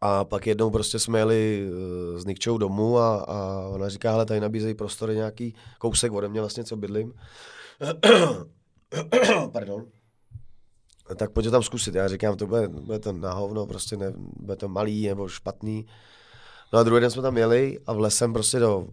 [0.00, 4.26] a pak jednou prostě jsme jeli eh, s Nikčou domů a, a ona říká, hele,
[4.26, 7.12] tady nabízejí prostory nějaký kousek ode mě vlastně, co bydlím.
[9.52, 9.86] Pardon.
[11.16, 11.94] Tak pojď to tam zkusit.
[11.94, 15.86] Já říkám, to bude, bude to na hovno, prostě ne, bude to malý nebo špatný.
[16.72, 18.88] No a druhý den jsme tam jeli a vlesem prostě do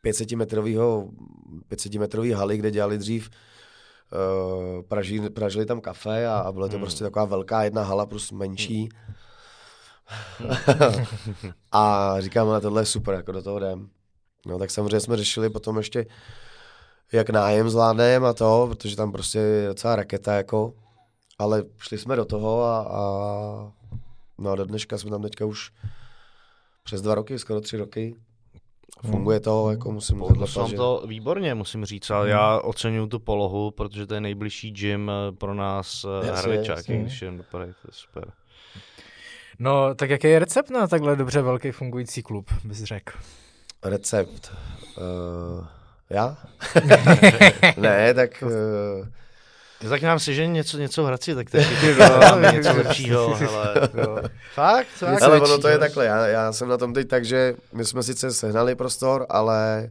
[0.00, 1.10] 500 metrového
[1.68, 6.72] 500 metrový haly, kde dělali dřív uh, praží, pražili tam kafe a, a bylo to
[6.72, 6.80] Hmm.
[6.80, 8.88] prostě taková velká jedna hala plus menší.
[11.72, 13.88] a říkám, ale tohle je super, jako do toho jdem.
[14.46, 16.06] No tak samozřejmě jsme řešili potom ještě,
[17.12, 20.74] jak nájem zvládneme a to, protože tam prostě je docela raketa jako,
[21.38, 23.02] ale šli jsme do toho a, a
[24.38, 25.72] no a do dneška jsme tam teďka už
[26.84, 28.16] přes dva roky, skoro tři roky.
[29.06, 33.18] Funguje to, jako musím Povedlo se vám to výborně, musím říct, ale já oceňuju tu
[33.18, 37.74] polohu, protože to je nejbližší gym eh, pro nás eh, Jasně, když jen to je
[37.90, 38.32] super.
[39.60, 43.12] No, tak jaký je recept na takhle dobře velký fungující klub, bys řekl?
[43.84, 44.52] Recept.
[44.98, 45.66] Uh,
[46.10, 46.36] já?
[47.76, 48.44] ne, tak
[49.82, 51.66] uh, Tak nám si, že něco, něco v Hradci, tak teď
[51.98, 53.74] dáme něco lepšího, hele.
[54.54, 54.86] Fakt?
[54.86, 55.22] Fakt?
[55.22, 58.02] Ale ono to je takhle, já, já jsem na tom teď tak, že my jsme
[58.02, 59.90] sice sehnali prostor, ale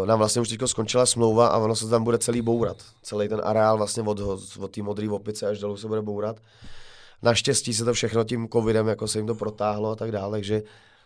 [0.00, 2.76] uh, nám vlastně už teďko skončila smlouva a ono se tam bude celý bourat.
[3.02, 4.20] Celý ten areál vlastně od,
[4.58, 6.36] od té modré opice až dolů se bude bourat.
[7.22, 10.62] Naštěstí se to všechno tím covidem, jako se jim to protáhlo a tak dále, takže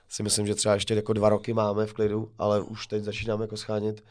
[0.08, 3.44] si myslím, že třeba ještě jako dva roky máme v klidu, ale už teď začínáme
[3.44, 4.02] jako schánět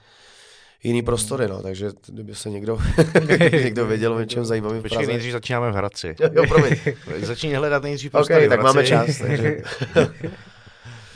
[0.84, 2.78] jiný prostory, no, takže kdyby se někdo,
[3.52, 5.12] někdo věděl o něčem zajímavým v Počkej, Praze.
[5.12, 6.16] nejdřív začínáme v Hradci.
[6.34, 6.76] Jo, promiň.
[7.22, 9.18] Začíná hledat nejdřív prostory v tak máme čas.
[9.18, 9.58] Takže...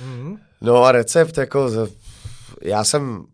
[0.04, 0.38] Mm.
[0.62, 1.69] No a recept, jako
[2.62, 3.25] já jsem,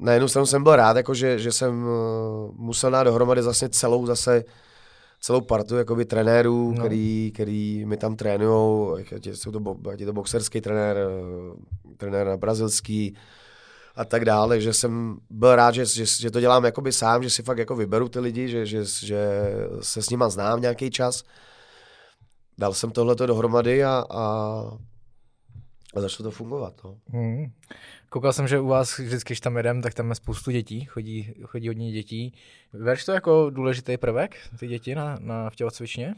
[0.00, 3.68] na jednu stranu jsem byl rád, jako že, že jsem eh, musel dát dohromady zase
[3.68, 4.44] celou zase
[5.24, 6.78] celou partu jakoby trenérů, No.
[6.84, 11.94] který, který mi tam trénujou, ať je- jsou to, ať je to boxerský trenér, eh,
[11.96, 13.16] trenér na brazilský
[13.96, 17.30] a tak dále, že jsem byl rád, že, že, že to dělám jakoby sám, že
[17.30, 19.20] si fakt jako vyberu ty lidi, že, že, že
[19.80, 21.22] se s nima znám nějaký čas.
[22.58, 24.24] Dal jsem tohleto dohromady a, a
[25.96, 26.74] a začalo to fungovat.
[26.84, 26.96] No.
[27.08, 27.44] Hmm.
[28.14, 31.34] Koukal jsem, že u vás vždycky, když tam jedem, tak tam je spoustu dětí, chodí,
[31.44, 32.34] chodí hodně dětí.
[32.72, 36.14] Bereš to jako důležitý prvek, ty děti na, na v tělocvičně?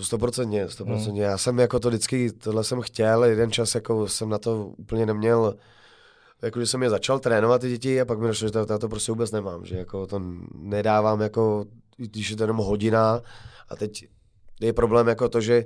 [0.00, 1.22] Stoprocentně, stoprocentně.
[1.22, 1.30] Hmm.
[1.30, 5.06] Já jsem jako to vždycky, tohle jsem chtěl, jeden čas jako jsem na to úplně
[5.06, 5.56] neměl,
[6.42, 8.88] jako že jsem je začal trénovat ty děti a pak mi došlo, že to, to
[8.88, 10.22] prostě vůbec nemám, že jako to
[10.54, 11.64] nedávám jako,
[11.96, 13.20] když je to jenom hodina
[13.68, 14.08] a teď
[14.60, 15.64] je problém jako to, že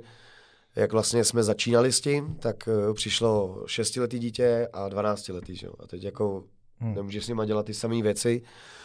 [0.77, 5.73] jak vlastně jsme začínali s tím, tak uh, přišlo šestiletý dítě a dvanáctiletý, že jo.
[5.79, 6.43] A teď jako
[6.79, 6.95] hmm.
[6.95, 8.41] nemůžeš s nima dělat ty samé věci,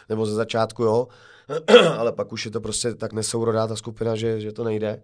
[0.09, 1.07] nebo ze začátku jo,
[1.97, 5.03] ale pak už je to prostě tak nesourodá ta skupina, že, že to nejde.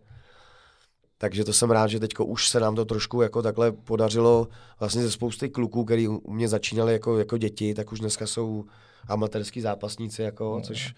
[1.17, 4.47] Takže to jsem rád, že teď už se nám to trošku jako takhle podařilo
[4.79, 8.65] vlastně ze spousty kluků, který u mě začínali jako, jako děti, tak už dneska jsou
[9.07, 10.63] amatérský zápasníci, jako, hmm.
[10.63, 10.93] což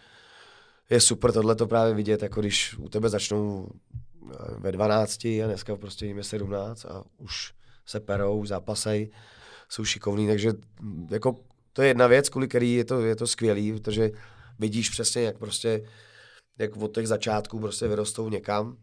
[0.89, 3.67] je super tohle to právě vidět, jako když u tebe začnou
[4.57, 7.53] ve 12 a dneska prostě jim je 17 a už
[7.85, 9.11] se perou, zápasej,
[9.69, 10.53] jsou šikovní, takže
[11.09, 11.35] jako
[11.73, 14.11] to je jedna věc, kvůli který je to, je to skvělý, protože
[14.59, 15.89] vidíš přesně, jak prostě,
[16.59, 18.77] jak od těch začátků prostě vyrostou někam.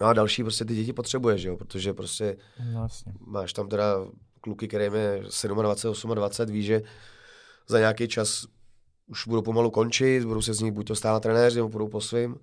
[0.00, 2.36] No a další prostě ty děti potřebuješ, jo, protože prostě
[2.72, 3.12] vlastně.
[3.26, 3.96] máš tam teda
[4.40, 6.82] kluky, kterým je 27, 28, víš, že
[7.68, 8.46] za nějaký čas
[9.06, 12.00] už budou pomalu končit, budou se z nich buď to stále trenéři, nebo budou po
[12.00, 12.36] svým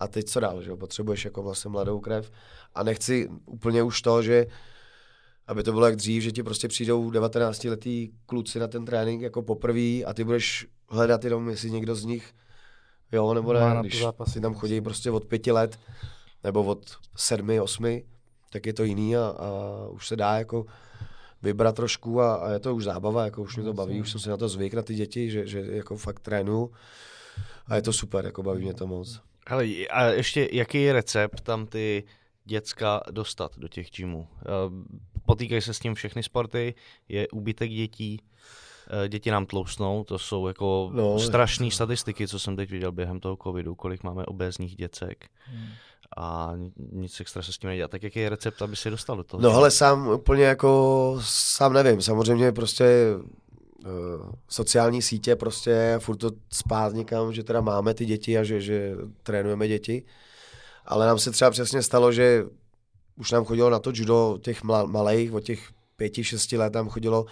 [0.00, 0.76] a teď co dál, že jo?
[0.76, 2.30] potřebuješ jako vlastně mladou krev
[2.74, 4.46] a nechci úplně už to, že
[5.46, 9.22] aby to bylo jak dřív, že ti prostě přijdou 19 letý kluci na ten trénink
[9.22, 12.34] jako poprvé a ty budeš hledat jenom, jestli někdo z nich
[13.12, 15.78] jo, nebo ne, když si tam chodí prostě od pěti let
[16.44, 18.04] nebo od sedmi, osmi,
[18.50, 19.48] tak je to jiný a, a
[19.88, 20.66] už se dá jako
[21.42, 24.20] vybrat trošku a, a je to už zábava, jako už mě to baví, už jsem
[24.20, 26.72] se na to zvyk na ty děti, že, že jako fakt trénuju
[27.66, 29.20] a je to super, jako baví mě to moc.
[29.48, 32.04] Hele, a ještě jaký je recept tam ty
[32.44, 34.28] děcka dostat do těch gymů?
[34.40, 34.46] Eh,
[35.26, 36.74] potýkají se s tím všechny sporty,
[37.08, 38.20] je úbytek dětí,
[39.04, 43.20] eh, děti nám tlousnou, to jsou jako no, strašné statistiky, co jsem teď viděl během
[43.20, 45.28] toho covidu, kolik máme obézních děcek.
[45.44, 45.68] Hmm
[46.16, 46.52] a
[46.92, 47.88] nic extra se s tím nedělá.
[47.88, 49.42] Tak jaký je recept, aby si dostal do toho?
[49.42, 52.84] No ale sám úplně jako, sám nevím, samozřejmě prostě
[54.48, 58.96] sociální sítě prostě furt to spát někam, že teda máme ty děti a že, že
[59.22, 60.02] trénujeme děti.
[60.84, 62.44] Ale nám se třeba přesně stalo, že
[63.16, 67.26] už nám chodilo na to judo těch malých, od těch pěti, šesti let tam chodilo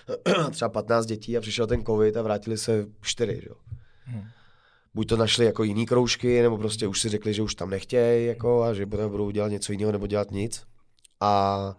[0.50, 3.40] třeba 15 dětí a přišel ten covid a vrátili se čtyři.
[3.42, 3.48] Že?
[4.04, 4.24] Hmm.
[4.94, 8.26] Buď to našli jako jiný kroužky, nebo prostě už si řekli, že už tam nechtějí
[8.26, 10.62] jako, a že potom budou dělat něco jiného nebo dělat nic.
[11.20, 11.74] A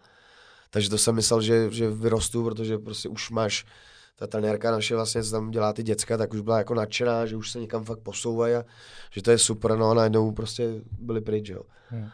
[0.70, 3.66] takže to jsem myslel, že, že vyrostu, protože prostě už máš
[4.16, 7.36] ta trenérka naše vlastně, co tam dělá ty děcka, tak už byla jako nadšená, že
[7.36, 8.66] už se někam fakt posouvají a
[9.12, 11.62] že to je super, no a najednou prostě byli pryč, jo.
[11.90, 12.10] Hmm.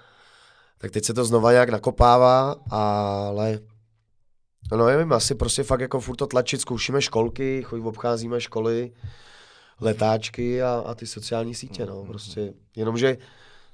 [0.77, 3.59] Tak teď se to znova nějak nakopává, ale
[4.71, 8.91] no nevím, asi prostě fakt jako furt to tlačit, zkoušíme školky, chodí, obcházíme školy,
[9.81, 13.17] letáčky a, a ty sociální sítě, no, prostě, jenomže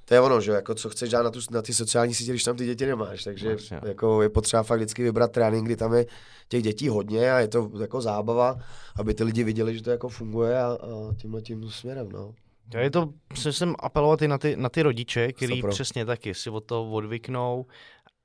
[0.07, 2.43] to je ono, že jako co chceš dát na, tu, na ty sociální sítě, když
[2.43, 3.79] tam ty děti nemáš, takže Vlastně.
[3.85, 6.05] jako je potřeba fakt vždycky vybrat trénink, kdy tam je
[6.47, 8.59] těch dětí hodně a je to jako zábava,
[8.95, 12.33] aby ty lidi viděli, že to jako funguje a, a tímhle tím směrem, no.
[12.73, 16.49] Já je to, jsem apelovat i na ty, na ty rodiče, kteří přesně taky si
[16.49, 17.65] od toho odvyknou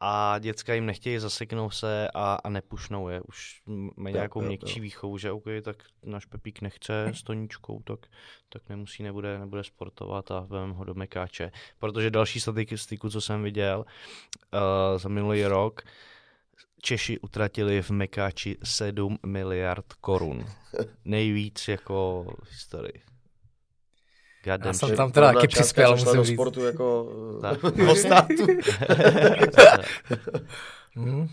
[0.05, 3.21] a děcka jim nechtějí, zaseknou se a, a nepušnou je.
[3.21, 3.63] Už
[3.97, 4.83] mají nějakou jo, měkčí jo.
[4.83, 8.07] výchovu, že OK, tak náš Pepík nechce s toničkou, tak,
[8.49, 11.53] tak nemusí, nebude, nebude sportovat a vezmeme ho do mekáče.
[11.79, 13.85] Protože další statistiku, co jsem viděl
[14.53, 15.83] uh, za minulý rok,
[16.85, 20.47] Češi utratili v Mekáči 7 miliard korun.
[21.05, 23.12] Nejvíc jako v historii.
[24.45, 26.37] God Já jsem tam teda taky přispěl, musím do říct.
[26.37, 27.09] sportu jako
[27.41, 27.59] tak.
[27.97, 28.47] státu.
[30.95, 31.29] hmm.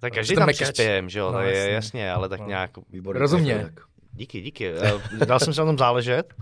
[0.00, 2.46] Tak každý tam přispějem, že jo, no, je jasně, ale tak no.
[2.46, 2.70] nějak...
[2.90, 3.72] Výborný Rozumě.
[4.12, 4.72] Díky, díky.
[4.72, 6.34] Eh, dal jsem se na tom záležet.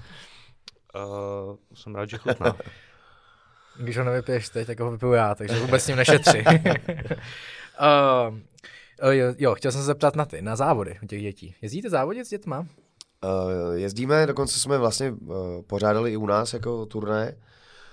[0.94, 2.56] Uh, jsem rád, že chutná.
[3.78, 6.44] Když ho nevypiješ teď, tak ho vypiju já, takže vůbec s ním nešetři.
[9.00, 11.54] uh, jo, jo, chtěl jsem se zeptat na ty, na závody u těch dětí.
[11.62, 12.66] Jezdíte závodit s dětma?
[13.24, 17.36] Uh, jezdíme, dokonce jsme vlastně uh, pořádali i u nás jako turné.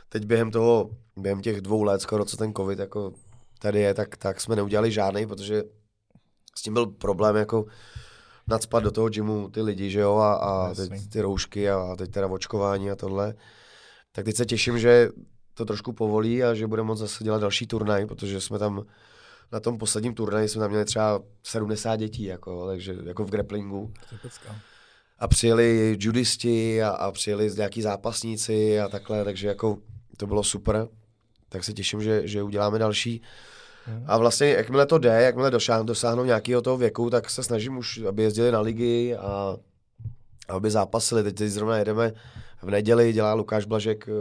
[0.09, 3.13] Teď během toho, během těch dvou let, skoro co ten covid jako
[3.59, 5.63] tady je, tak, tak jsme neudělali žádný, protože
[6.55, 7.65] s tím byl problém jako
[8.47, 12.11] nadspat do toho gymu ty lidi, že jo, a, a teď ty roušky a teď
[12.11, 13.33] teda očkování a tohle.
[14.11, 15.09] Tak teď se těším, že
[15.53, 18.85] to trošku povolí a že budeme moct zase dělat další turnaj, protože jsme tam
[19.51, 23.93] na tom posledním turnaji jsme tam měli třeba 70 dětí, jako, takže jako v grapplingu.
[24.09, 24.55] Typická
[25.19, 29.77] a přijeli judisti a, a přijeli nějaký zápasníci a takhle, takže jako
[30.17, 30.87] to bylo super.
[31.49, 33.21] Tak se těším, že, že uděláme další.
[34.05, 37.97] A vlastně, jakmile to jde, jakmile dosáhnou, dosáhnou nějakého toho věku, tak se snažím už,
[37.97, 39.57] aby jezdili na ligy a
[40.47, 41.23] aby zápasili.
[41.23, 42.13] Teď, teď zrovna jedeme
[42.61, 44.11] v neděli, dělá Lukáš Blažek eh,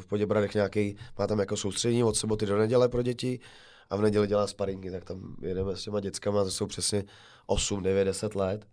[0.00, 3.40] v Poděbradech nějaký, má tam jako soustředění od soboty do neděle pro děti
[3.90, 7.04] a v neděli dělá sparingy, tak tam jedeme s těma dětskama, to jsou přesně
[7.46, 8.66] 8, 9, 10 let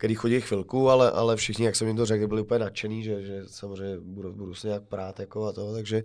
[0.00, 3.22] který chodí chvilku, ale, ale všichni, jak jsem jim to řekl, byli úplně nadšený, že,
[3.22, 6.02] že samozřejmě budu, budu se nějak prát jako a to, takže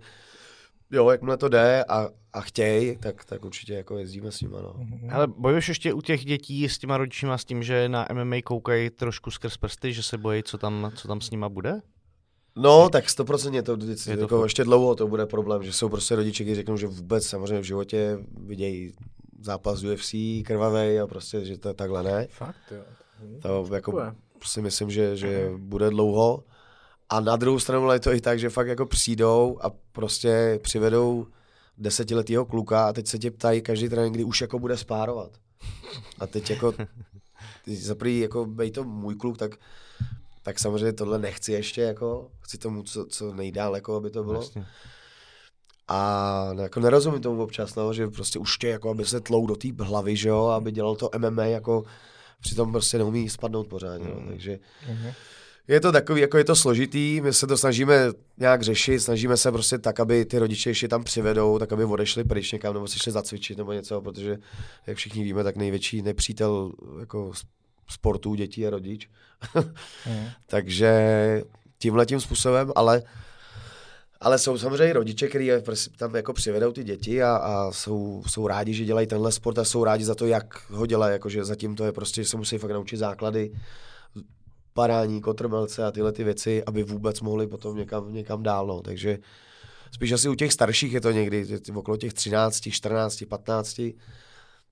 [0.90, 4.54] jo, jakmile to jde a, a chtějí, tak, tak určitě jako jezdíme s nimi.
[4.62, 4.76] No.
[5.12, 8.90] Ale bojuješ ještě u těch dětí s těma rodičima s tím, že na MMA koukají
[8.90, 11.80] trošku skrz prsty, že se bojí, co tam, co tam s nima bude?
[12.56, 14.44] No, tak stoprocentně to, vždycky, Je to jako fakt.
[14.46, 17.64] ještě dlouho to bude problém, že jsou prostě rodiče, kteří řeknou, že vůbec samozřejmě v
[17.64, 18.92] životě vidějí
[19.40, 22.26] zápas UFC, krvavej a prostě, že to takhle ne.
[22.30, 22.82] Fakt, jo.
[23.42, 24.12] To jako
[24.44, 26.44] si myslím, že, že bude dlouho.
[27.08, 31.26] A na druhou stranu je to i tak, že fakt jako přijdou a prostě přivedou
[31.78, 35.30] desetiletýho kluka a teď se tě ptají každý trénink, kdy už jako bude spárovat.
[36.18, 36.74] A teď jako,
[37.66, 39.50] za prvý, jako bej to můj kluk, tak,
[40.42, 44.34] tak samozřejmě tohle nechci ještě, jako, chci tomu co, co nejdál, jako aby to bylo.
[44.34, 44.66] Vlastně.
[45.88, 49.56] A jako nerozumím tomu občas, no, že prostě už tě, jako aby se tlou do
[49.56, 51.84] té hlavy, že jo, aby dělal to MMA, jako
[52.40, 54.58] přitom prostě neumí spadnout pořádně, no, takže
[55.68, 57.94] je to takový, jako je to složitý, my se to snažíme
[58.36, 62.24] nějak řešit, snažíme se prostě tak, aby ty rodiče ještě tam přivedou, tak aby odešli
[62.24, 64.38] pryč někam, nebo si šli zacvičit nebo něco, protože,
[64.86, 67.32] jak všichni víme, tak největší nepřítel jako
[67.88, 69.08] sportu dětí je rodič.
[70.46, 70.92] Takže
[71.78, 73.02] tímhle tím způsobem, ale
[74.26, 78.46] ale jsou samozřejmě rodiče, kteří prostě tam jako přivedou ty děti a, a jsou, jsou
[78.46, 81.76] rádi, že dělají tenhle sport a jsou rádi za to, jak ho dělají, jakože zatím
[81.76, 83.52] to je prostě, že se musí fakt naučit základy,
[84.72, 88.66] parání, kotrmelce a tyhle ty věci, aby vůbec mohli potom někam, někam dál.
[88.66, 88.82] No.
[88.82, 89.18] Takže
[89.94, 93.80] spíš asi u těch starších je to někdy, okolo těch 13, 14, 15,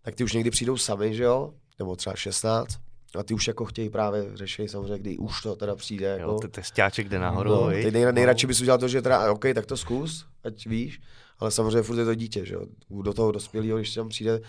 [0.02, 1.54] tak ty už někdy přijdou sami, že jo?
[1.78, 2.78] Nebo třeba 16.
[3.18, 6.06] A ty už jako chtějí právě řešit samozřejmě, kdy už to teda přijde.
[6.06, 6.32] Jako.
[6.32, 9.44] Jo, ten testáček jde nahoru, No, ty nej, nejradši bys udělal to, že teda, OK,
[9.54, 11.00] tak to zkus, ať víš,
[11.38, 12.66] ale samozřejmě furt je to dítě, že jo.
[13.02, 14.40] Do toho dospělého, když tam přijde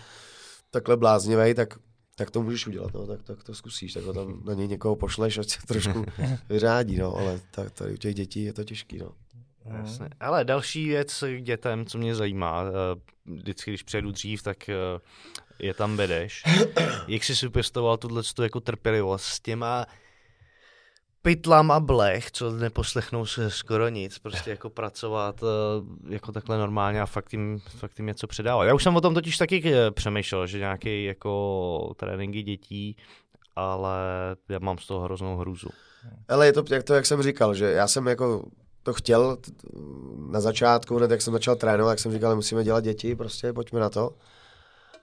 [0.70, 1.78] takhle bláznivý, tak,
[2.16, 4.96] tak to můžeš udělat, no, tak, tak to zkusíš, tak ho tam na něj někoho
[4.96, 6.04] pošleš, ať se trošku
[6.48, 9.10] vyřádí, no, ale tak, tady u těch dětí je to těžký, no.
[9.76, 10.08] Jasně.
[10.20, 14.74] Ale další věc k dětem, co mě zajímá, eh, vždycky, když přijedu dřív, tak eh,
[15.58, 16.42] je tam vedeš.
[17.08, 19.86] Jak jsi si pěstoval tuhle tu jako trpělivost s těma
[21.22, 27.06] pytlama blech, co neposlechnou se skoro nic, prostě jako pracovat eh, jako takhle normálně a
[27.06, 28.64] fakt jim, fakt jim něco předávat.
[28.64, 32.96] Já už jsem o tom totiž taky eh, přemýšlel, že nějaký jako tréninky dětí,
[33.56, 33.98] ale
[34.48, 35.68] já mám z toho hroznou hrůzu.
[36.28, 38.44] Ale je to jak, to, jak jsem říkal, že já jsem jako
[38.82, 39.36] to chtěl
[40.30, 43.80] na začátku, hned jak jsem začal trénovat, tak jsem říkal, musíme dělat děti, prostě pojďme
[43.80, 44.10] na to.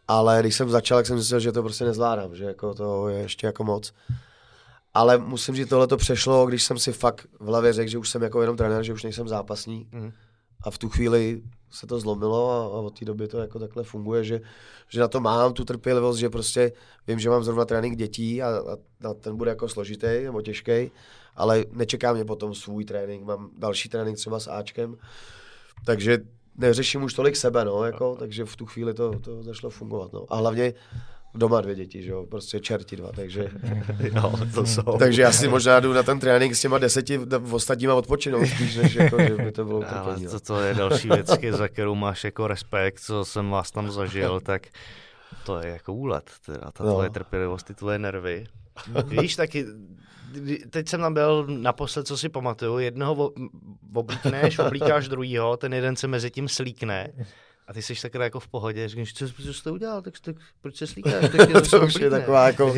[0.08, 3.20] Ale když jsem začal, tak jsem zjistil, že to prostě nezvládám, že jako to je
[3.20, 3.94] ještě jako moc.
[4.94, 8.10] Ale musím říct, tohle to přešlo, když jsem si fakt v hlavě řekl, že už
[8.10, 9.88] jsem jako jenom trenér, že už nejsem zápasník.
[9.92, 10.12] Mhm.
[10.62, 11.42] A v tu chvíli
[11.72, 14.42] se to zlomilo a, a od té doby to jako takhle funguje, že,
[14.90, 16.72] že na to mám tu trpělivost, že prostě
[17.08, 18.78] vím, že mám zrovna trénink dětí a, a,
[19.10, 20.92] a ten bude jako složitý nebo těžký,
[21.36, 24.98] ale nečeká mě potom svůj trénink, mám další trénink třeba s Ačkem,
[25.86, 26.18] takže
[26.58, 30.26] neřeším už tolik sebe, no, jako, takže v tu chvíli to, to začalo fungovat, no.
[30.30, 30.74] A hlavně
[31.36, 33.50] doma dvě děti, že jo, prostě čerti dva, takže,
[34.16, 34.98] Jo, to jsou.
[35.00, 38.76] takže já si možná jdu na ten trénink s těma deseti v ostatníma odpočinout spíš,
[38.76, 40.32] než jako, že by to bylo Ale utrpení, no.
[40.32, 44.40] to, to je další věc, za kterou máš jako respekt, co jsem vás tam zažil,
[44.40, 44.68] tak
[45.46, 46.92] to je jako úlet, teda, ta No.
[46.92, 48.46] tvoje trpělivost, ty tvoje nervy.
[49.06, 49.66] Víš, taky,
[50.70, 53.32] teď jsem tam byl naposled, co si pamatuju, jednoho
[53.94, 57.14] oblíkneš, oblíkáš druhýho, ten jeden se mezi tím slíkne.
[57.68, 60.36] A ty jsi takhle jako v pohodě, říkáš, co, co jsi to udělal, tak, tak
[60.62, 61.30] proč se slíkáš?
[61.38, 62.74] Tak to zase už je taková jako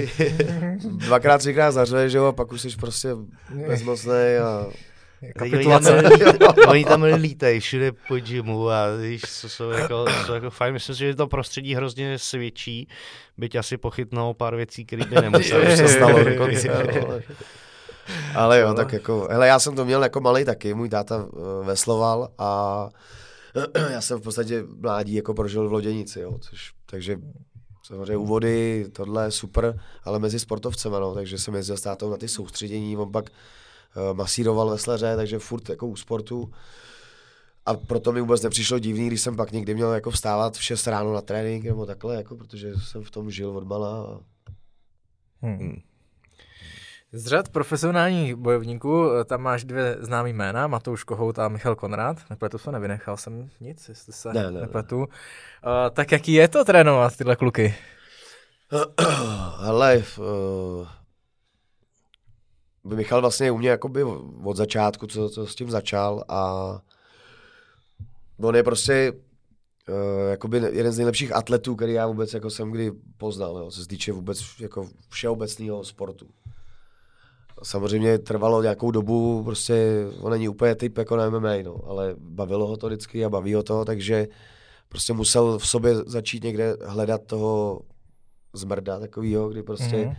[0.98, 3.10] dvakrát, třikrát zařve, že jo, a pak už jsi prostě
[3.68, 4.66] bezmocný a
[5.40, 6.62] Teď Oni tam, Kapitulace.
[6.68, 10.74] oni tam lítají všude po gymu a víš, co jsou jako, jsou jako fajn.
[10.74, 12.88] Myslím si, že to prostředí hrozně svědčí,
[13.38, 15.78] byť asi pochytnou pár věcí, které by nemuseli.
[15.78, 16.70] se stalo dokonce.
[16.70, 17.24] ale-
[18.36, 21.66] Ale jo, tak jako, hele, já jsem to měl jako malý taky, můj táta eh,
[21.66, 22.90] vesloval a
[23.92, 27.18] já jsem v podstatě mládí jako prožil v loděnici, jo, což, takže
[27.84, 32.18] samozřejmě úvody, tohle je super, ale mezi sportovcema, no, takže jsem jezdil s tátou na
[32.18, 33.30] ty soustředění, on pak
[34.14, 36.52] masíroval veslaře, takže furt jako u sportu.
[37.66, 40.88] A proto mi vůbec nepřišlo divný, když jsem pak někdy měl jako vstávat v 6
[40.88, 44.04] ráno na trénink nebo takhle, jako, protože jsem v tom žil od mala.
[44.04, 44.20] A...
[45.42, 45.82] Hmm.
[47.12, 52.18] Z řad profesionálních bojovníků eh, tam máš dvě známý jména, Matouš Kohout a Michal Konrad.
[52.30, 54.98] Nepletu se, nevynechal jsem nic, jestli se Ne, ne, nepletu.
[54.98, 55.06] Uh,
[55.94, 57.76] tak jaký je to trénovat tyhle kluky?
[59.60, 60.88] Hele, uh,
[62.86, 64.04] Michal vlastně u mě jakoby
[64.44, 66.72] od začátku, co, co s tím začal a
[68.40, 69.12] on je prostě
[69.90, 73.88] uh, jakoby jeden z nejlepších atletů, který já vůbec jako jsem kdy poznal, jo, se
[73.88, 76.28] týče vůbec jako všeobecného sportu.
[77.64, 82.68] Samozřejmě trvalo nějakou dobu, prostě on není úplně typ jako na MMA, no, ale bavilo
[82.68, 84.28] ho to vždycky a baví ho to, takže
[84.90, 87.82] prostě musel v sobě začít někde hledat toho
[88.54, 90.06] zmrda takovýho, kdy prostě Mhm.
[90.06, 90.16] mm-hmm.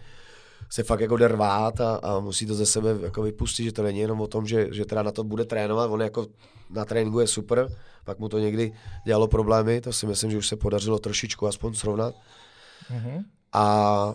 [0.71, 3.83] Se fakt jako jde rvát a, a, musí to ze sebe jako vypustit, že to
[3.83, 6.27] není jenom o tom, že, že teda na to bude trénovat, on jako
[6.71, 7.69] na tréninku je super,
[8.05, 8.73] pak mu to někdy
[9.05, 12.15] dělalo problémy, to si myslím, že už se podařilo trošičku aspoň srovnat.
[12.91, 13.25] Mhm.
[13.53, 14.15] A,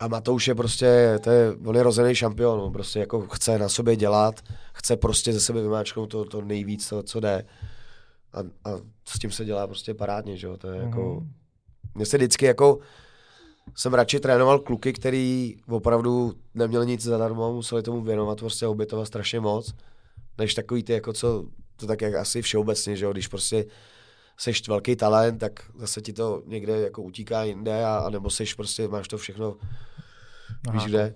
[0.00, 3.68] a Matouš je prostě, to je, on je rozený šampion, on prostě jako chce na
[3.68, 4.40] sobě dělat,
[4.72, 7.46] chce prostě ze sebe vymáčknout to, to nejvíc, to, co jde.
[8.32, 8.38] A,
[8.70, 8.76] a
[9.08, 11.22] s tím se dělá prostě parádně, že jo, to je jako,
[11.94, 12.78] mně se vždycky jako,
[13.76, 19.40] jsem radši trénoval kluky, který opravdu neměli nic zadarmo, museli tomu věnovat, prostě obětovat strašně
[19.40, 19.74] moc,
[20.38, 21.44] než takový ty, jako co,
[21.76, 23.64] to tak jak asi všeobecně, že jo, když prostě
[24.36, 28.54] seš velký talent, tak zase ti to někde jako utíká jinde, a, a nebo seš
[28.54, 29.56] prostě, máš to všechno,
[30.68, 30.74] Aha.
[30.74, 31.14] víš kde.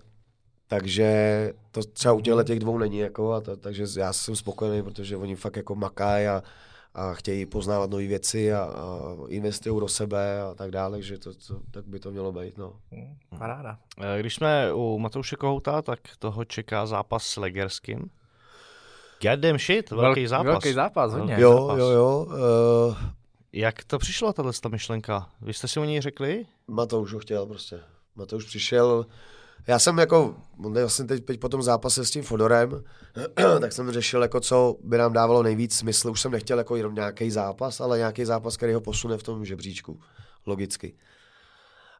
[0.66, 4.82] Takže to třeba u těchto těch dvou není, jako, a to, takže já jsem spokojený,
[4.82, 6.42] protože oni fakt jako makají a,
[6.94, 11.34] a chtějí poznávat nové věci a, a investují do sebe a tak dále, takže to,
[11.34, 12.58] to, tak by to mělo být.
[12.58, 12.72] No.
[13.38, 13.78] Paráda.
[14.00, 18.10] Eh, Když jsme u Matouše Kohouta, tak toho čeká zápas s Legerským.
[19.22, 20.46] Goddamn shit, velký Velk- zápas.
[20.46, 21.26] Velký zápas, hodně.
[21.36, 21.78] Velký Jo, zápas.
[21.78, 22.26] jo, jo.
[22.88, 22.96] Uh,
[23.52, 25.30] Jak to přišlo, tahle ta myšlenka?
[25.40, 26.46] Vy jste si o něj řekli?
[26.68, 27.80] Matouš ho chtěl prostě.
[28.16, 29.06] Matouš přišel,
[29.66, 32.84] já jsem jako, vlastně teď, teď po tom zápase s tím Fodorem,
[33.60, 36.10] tak jsem řešil, jako co by nám dávalo nejvíc smysl.
[36.10, 39.44] Už jsem nechtěl jako jenom nějaký zápas, ale nějaký zápas, který ho posune v tom
[39.44, 40.00] žebříčku,
[40.46, 40.94] logicky.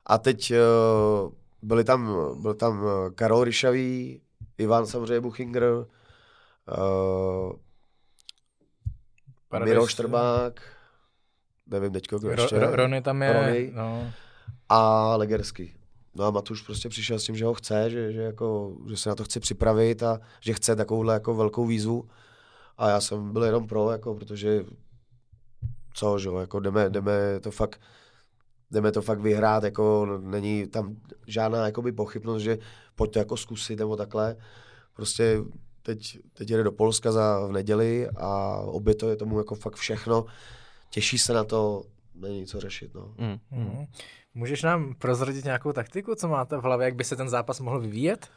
[0.06, 4.20] A teď uh, byli tam, byl tam eh, Karol Ryšavý,
[4.58, 5.86] Ivan samozřejmě Buchinger, uh,
[9.48, 9.74] Paradise.
[9.74, 10.62] Miro Štrbák,
[11.66, 12.58] nevím teďko, kdo Ro, ještě.
[12.58, 13.72] Ro, Rony tam je, Rony.
[13.74, 14.12] no.
[14.68, 15.74] a Legersky.
[16.14, 19.08] No a Matuš prostě přišel s tím, že ho chce, že, že, jako, že se
[19.08, 22.08] na to chce připravit a že chce takovouhle jako velkou výzvu.
[22.78, 24.64] A já jsem byl jenom pro, jako, protože
[25.94, 27.80] co, že jo, jako jdeme, jdeme to fakt
[28.70, 30.96] jdeme to fakt vyhrát, jako není tam
[31.26, 32.58] žádná jakoby pochybnost, že
[32.94, 34.36] pojď to jako zkusit nebo takhle.
[34.96, 35.38] Prostě
[35.82, 40.24] teď, teď jede do Polska za v neděli a obětuje tomu jako fakt všechno.
[40.90, 41.82] Těší se na to,
[42.14, 43.14] není co řešit, no.
[43.18, 43.38] Mm.
[43.50, 43.86] Mhm.
[44.34, 47.80] Můžeš nám prozradit nějakou taktiku, co máte v hlavě, jak by se ten zápas mohl
[47.80, 48.28] vyvíjet?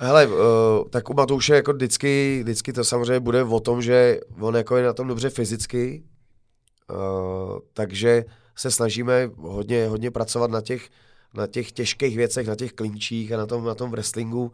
[0.00, 0.34] Hele, uh,
[0.90, 4.84] tak u Matouše jako vždycky, vždycky to samozřejmě bude o tom, že on jako je
[4.84, 6.02] na tom dobře fyzicky,
[6.90, 8.24] uh, takže
[8.56, 10.90] se snažíme hodně, hodně pracovat na těch,
[11.34, 14.52] na těch těžkých věcech, na těch klinčích a na tom, na tom wrestlingu,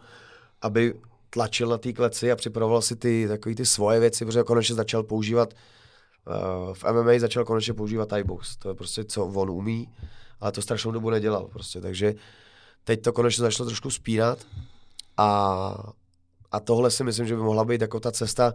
[0.62, 0.95] aby
[1.31, 5.03] tlačil na té kleci a připravoval si ty takové ty svoje věci, protože konečně začal
[5.03, 5.55] používat
[6.72, 8.57] v MMA začal konečně používat Thai box.
[8.57, 9.89] To je prostě, co on umí,
[10.41, 12.14] ale to strašnou dobu nedělal prostě, takže
[12.85, 14.39] teď to konečně začalo trošku spínat
[15.16, 15.93] a,
[16.53, 18.55] a tohle si myslím, že by mohla být jako ta cesta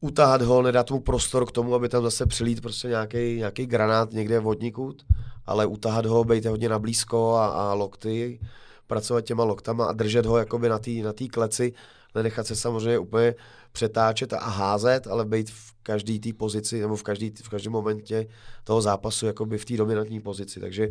[0.00, 4.12] utahat ho, nedat mu prostor k tomu, aby tam zase přilít prostě nějaký, nějaký granát
[4.12, 5.02] někde vodníkud,
[5.46, 8.40] ale utahat ho, být hodně na blízko a, a lokty,
[8.86, 11.72] pracovat těma loktama a držet ho jakoby na té na kleci,
[12.14, 13.34] nenechat se samozřejmě úplně
[13.72, 18.26] přetáčet a házet, ale být v každé té pozici nebo v, každý, v každém momentě
[18.64, 20.60] toho zápasu jakoby v té dominantní pozici.
[20.60, 20.88] Takže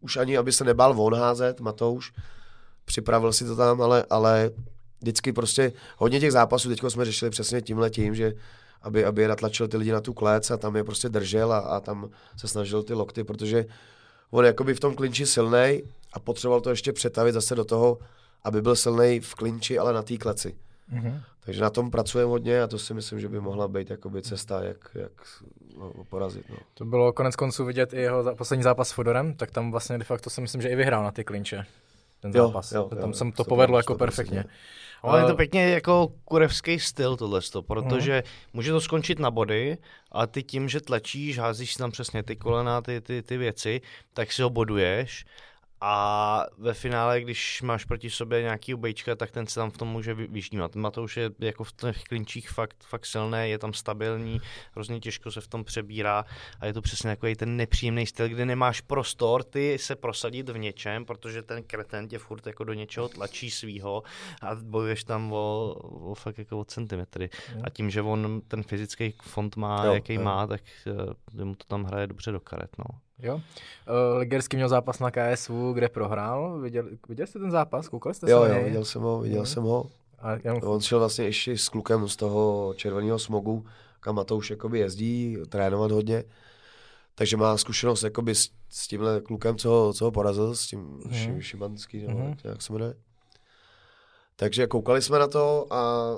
[0.00, 2.12] už ani, aby se nebál von házet, Matouš,
[2.84, 4.50] připravil si to tam, ale, ale
[5.00, 8.32] vždycky prostě hodně těch zápasů teď jsme řešili přesně tímhle tím, že
[8.82, 11.58] aby, aby je natlačil ty lidi na tu klec a tam je prostě držel a,
[11.58, 13.66] a tam se snažil ty lokty, protože
[14.30, 15.82] on jakoby v tom klinči silnej
[16.12, 17.98] a potřeboval to ještě přetavit zase do toho,
[18.44, 20.54] aby byl silnej v klinči, ale na té kleci.
[20.88, 21.20] Mhm.
[21.50, 24.62] Takže na tom pracujeme hodně a to si myslím, že by mohla být jakoby cesta,
[24.64, 25.12] jak, jak
[25.76, 26.50] ho porazit.
[26.50, 26.56] No.
[26.74, 29.98] To bylo konec konců vidět i jeho za- poslední zápas s Fodorem, tak tam vlastně
[29.98, 31.66] de facto si myslím, že i vyhrál na ty klinče.
[32.20, 32.72] Ten Jo, zápas.
[32.72, 33.98] jo, tam jo, jsem to 100%, povedlo jako 100%.
[33.98, 34.44] perfektně.
[35.02, 38.22] Ale je to pěkně jako kurevský styl tohle, protože
[38.52, 39.78] může to skončit na body
[40.12, 43.80] a ty tím, že tlačíš, házíš si tam přesně ty kolena, ty, ty, ty věci,
[44.14, 45.24] tak si ho boduješ
[45.80, 49.88] a ve finále, když máš proti sobě nějaký bejčka, tak ten se tam v tom
[49.88, 50.76] může vyždímat.
[50.76, 54.40] Matouš je jako v těch klinčích fakt, fakt silný, je tam stabilní,
[54.72, 56.24] hrozně těžko se v tom přebírá
[56.60, 60.58] a je to přesně takový ten nepříjemný styl, kde nemáš prostor ty se prosadit v
[60.58, 64.02] něčem, protože ten kreten tě furt jako do něčeho tlačí svýho
[64.42, 67.30] a bojuješ tam o, o fakt jako o centimetry.
[67.64, 70.22] A tím, že on ten fyzický fond má, jo, jaký jo.
[70.22, 70.60] má, tak
[71.36, 72.70] uh, mu to tam hraje dobře do karet.
[72.78, 72.84] No.
[73.22, 73.34] Jo.
[73.34, 76.60] Uh, Ligerský měl zápas na KSV, kde prohrál.
[76.60, 77.88] Viděl, viděl jste ten zápas?
[77.88, 79.46] Koukali jste jo, se Jo, viděl jsem ho, viděl mm.
[79.46, 79.90] jsem ho.
[80.18, 80.60] A jen...
[80.62, 83.66] On šel vlastně ještě s klukem z toho červeného smogu,
[84.00, 86.24] kam Matouš jakoby jezdí, trénovat hodně.
[87.14, 91.40] Takže má zkušenost jakoby s, s tímhle klukem, co, co ho porazil, s tím mm.
[91.40, 92.34] Šimanský, nebo mm.
[92.44, 92.94] jak se jmenuje.
[94.36, 96.10] Takže koukali jsme na to a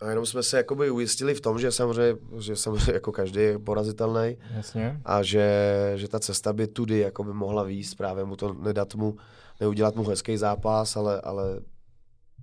[0.00, 3.58] a jenom jsme se jakoby ujistili v tom, že samozřejmě, že samozřejmě jako každý je
[3.58, 4.36] porazitelný.
[4.56, 5.00] Jasně.
[5.04, 9.16] A že, že ta cesta by tudy jakoby mohla výjist, právě mu to nedat mu,
[9.60, 11.60] neudělat mu hezký zápas, ale, ale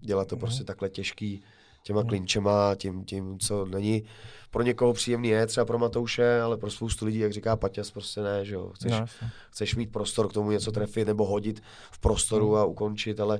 [0.01, 0.39] dělat to mm.
[0.39, 1.43] prostě takhle těžký
[1.83, 2.07] těma mm.
[2.07, 4.03] klinčema, tím, tím, co není
[4.51, 8.21] pro někoho příjemný je, třeba pro Matouše, ale pro spoustu lidí, jak říká Paťas, prostě
[8.21, 8.71] ne, že jo.
[8.75, 9.05] Chceš, no,
[9.49, 12.55] chceš mít prostor k tomu něco trefit nebo hodit v prostoru mm.
[12.55, 13.39] a ukončit, ale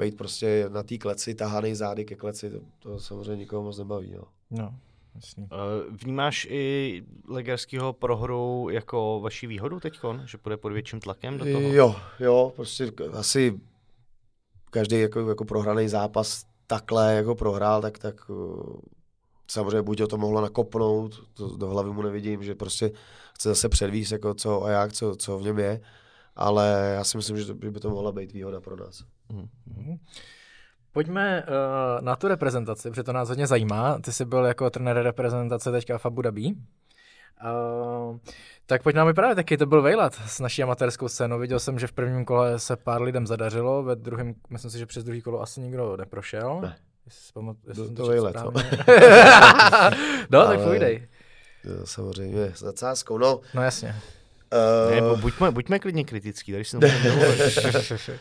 [0.00, 4.14] být prostě na té kleci, tahaný zády ke kleci, to, to samozřejmě nikoho moc nebaví.
[4.16, 4.24] No.
[4.50, 4.74] no.
[5.14, 5.48] Jasně.
[5.52, 5.56] Eh,
[5.90, 11.60] vnímáš i Legerského prohru jako vaši výhodu teď, že půjde pod větším tlakem do toho?
[11.60, 13.60] Jo, jo, prostě asi
[14.70, 18.80] každý jako, jako prohraný zápas takhle jako prohrál, tak, tak eh,
[19.48, 22.92] samozřejmě buď o to mohlo nakopnout, to do hlavy mu nevidím, že prostě
[23.34, 25.80] chce zase předvíst, jako co a jak, co, co v něm je,
[26.40, 29.02] ale já si myslím, že, to, že by to mohla být výhoda pro nás.
[29.30, 29.98] Mm-hmm.
[30.92, 33.98] Pojďme uh, na tu reprezentaci, protože to nás hodně zajímá.
[33.98, 36.46] Ty jsi byl jako trenér reprezentace teďka v Abu Dhabi.
[36.46, 38.18] Uh,
[38.66, 41.38] tak pojď nám vyprávět, jaký to byl vejlet s naší amatérskou scénou.
[41.38, 44.86] Viděl jsem, že v prvním kole se pár lidem zadařilo, ve druhém, myslím si, že
[44.86, 46.60] přes druhý kolo asi nikdo neprošel.
[46.60, 46.76] Ne.
[47.04, 48.36] Jestli pamat, jestli to, to, vejlet.
[50.30, 51.08] no, tak půjdej.
[51.84, 53.40] Samozřejmě, s nadsázkou, no.
[53.54, 53.94] No jasně.
[54.52, 54.90] Uh...
[54.94, 56.76] Ne, buďme, buďme klidně kritický, tady si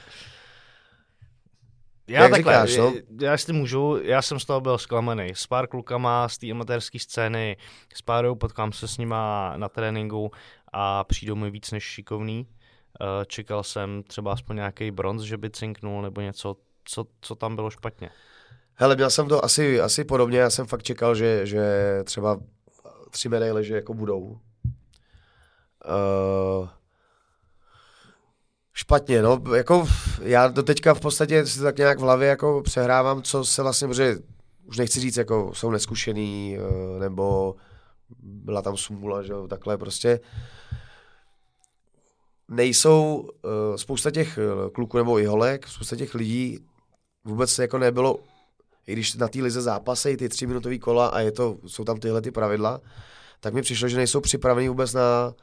[2.09, 2.93] Já Jak takhle, říkáš, no?
[3.21, 5.31] já si můžu, já jsem z toho byl zklamaný.
[5.33, 7.57] S pár klukama z té amatérské scény,
[7.93, 10.31] s párou potkám se s nima na tréninku
[10.73, 12.47] a přijdou mi víc než šikovný.
[13.01, 17.55] Eh, čekal jsem třeba aspoň nějaký bronz, že by cinknul, nebo něco, co, co tam
[17.55, 18.09] bylo špatně.
[18.75, 21.63] Hele, měl jsem to asi, asi podobně, já jsem fakt čekal, že, že
[22.03, 22.39] třeba
[23.09, 24.39] tři medaile, že jako budou.
[25.85, 26.67] Uh,
[28.73, 29.87] špatně, no, jako
[30.21, 33.87] já do teďka v podstatě si tak nějak v hlavě jako přehrávám, co se vlastně,
[33.87, 34.17] protože
[34.65, 37.55] už nechci říct, jako jsou neskušený, eh, nebo
[38.19, 40.19] byla tam smůla, že jo, takhle prostě.
[42.51, 44.39] Nejsou uh, spousta těch
[44.73, 46.59] kluků nebo i holek, spousta těch lidí
[47.23, 48.19] vůbec jako nebylo,
[48.87, 51.99] i když na té lize zápasy, ty tři minutové kola a je to, jsou tam
[51.99, 52.81] tyhle ty pravidla,
[53.39, 55.33] tak mi přišlo, že nejsou připraveni vůbec na,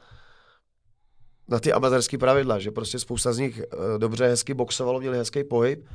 [1.49, 5.43] na ty amatérské pravidla, že prostě spousta z nich uh, dobře, hezky boxovalo, měli hezký
[5.43, 5.85] pohyb,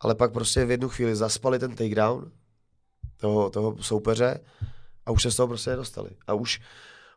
[0.00, 2.30] ale pak prostě v jednu chvíli zaspali ten takedown
[3.16, 4.40] toho, toho soupeře
[5.06, 6.10] a už se z toho prostě nedostali.
[6.26, 6.60] A už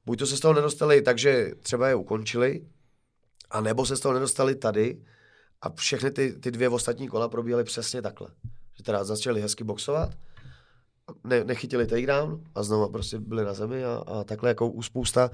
[0.06, 2.62] buď to se z toho nedostali takže třeba je ukončili,
[3.54, 5.02] a nebo se z toho nedostali tady
[5.62, 8.28] a všechny ty, ty dvě ostatní kola probíhaly přesně takhle.
[8.78, 10.10] Že teda začali hezky boxovat,
[11.24, 15.30] ne, nechytili takedown a znovu prostě byli na zemi a, a takhle jako u spousta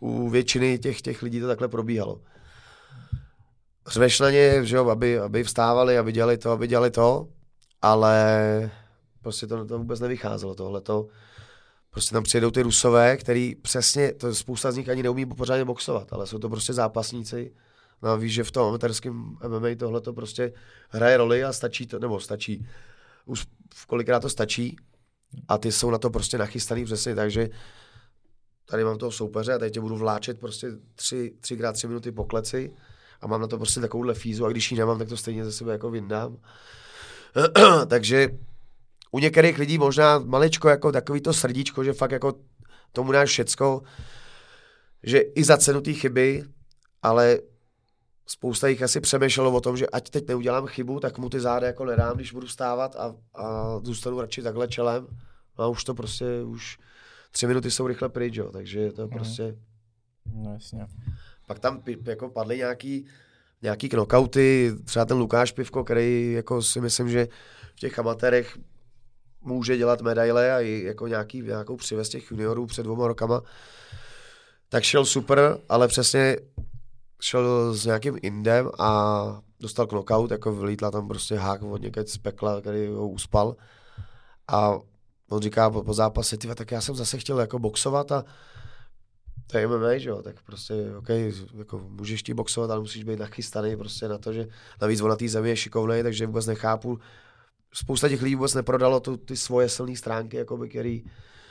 [0.00, 2.20] u většiny těch, těch lidí to takhle probíhalo.
[3.86, 7.28] Řveš na ně, že jo, aby, aby vstávali, aby dělali to, aby dělali to,
[7.82, 8.70] ale
[9.22, 10.80] prostě to, to vůbec nevycházelo tohle.
[10.80, 11.08] To,
[11.90, 16.12] prostě tam přijedou ty rusové, který přesně, to spousta z nich ani neumí pořádně boxovat,
[16.12, 17.52] ale jsou to prostě zápasníci.
[18.02, 20.52] No a víš, že v tom amatérském MMA tohle to prostě
[20.88, 22.66] hraje roli a stačí to, nebo stačí,
[23.26, 23.46] už
[23.86, 24.76] kolikrát to stačí
[25.48, 27.48] a ty jsou na to prostě nachystaný přesně, takže
[28.70, 32.24] tady mám toho soupeře a teď tě budu vláčet prostě tři, třikrát tři minuty po
[32.24, 32.72] kleci
[33.20, 35.52] a mám na to prostě takovouhle fízu a když ji nemám, tak to stejně ze
[35.52, 36.36] sebe jako vyndám.
[37.86, 38.28] Takže
[39.10, 42.34] u některých lidí možná maličko jako takový to srdíčko, že fakt jako
[42.92, 43.82] tomu dáš všecko,
[45.02, 46.44] že i za cenu té chyby,
[47.02, 47.38] ale
[48.26, 51.66] spousta jich asi přemýšlelo o tom, že ať teď neudělám chybu, tak mu ty záda
[51.66, 55.06] jako nedám, když budu stávat a, a zůstanu radši takhle čelem.
[55.56, 56.78] A už to prostě, už
[57.38, 59.10] tři minuty jsou rychle pryč, jo, takže to je mm.
[59.10, 59.56] prostě...
[60.34, 60.86] No jasně.
[61.46, 63.06] Pak tam jako padly nějaký,
[63.62, 67.28] nějaký knockouty, třeba ten Lukáš Pivko, který jako si myslím, že
[67.76, 68.58] v těch amatérech
[69.40, 73.42] může dělat medaile a i jako nějaký, nějakou přivez těch juniorů před dvoma rokama,
[74.68, 76.36] tak šel super, ale přesně
[77.20, 82.18] šel s nějakým Indem a dostal knockout, jako vylítla tam prostě hák od někde z
[82.18, 83.56] pekla, který ho uspal.
[84.48, 84.78] A
[85.28, 88.24] on říká po, po zápase, ty tak já jsem zase chtěl jako boxovat a
[89.50, 91.08] to je MMA, že jo, tak prostě, OK,
[91.58, 94.48] jako můžeš ti boxovat, ale musíš být nachystaný prostě na to, že
[94.80, 96.98] navíc on na té zemi je šikovný, takže vůbec nechápu,
[97.72, 101.04] spousta těch lidí vůbec neprodalo tu, ty svoje silné stránky, jakoby, který,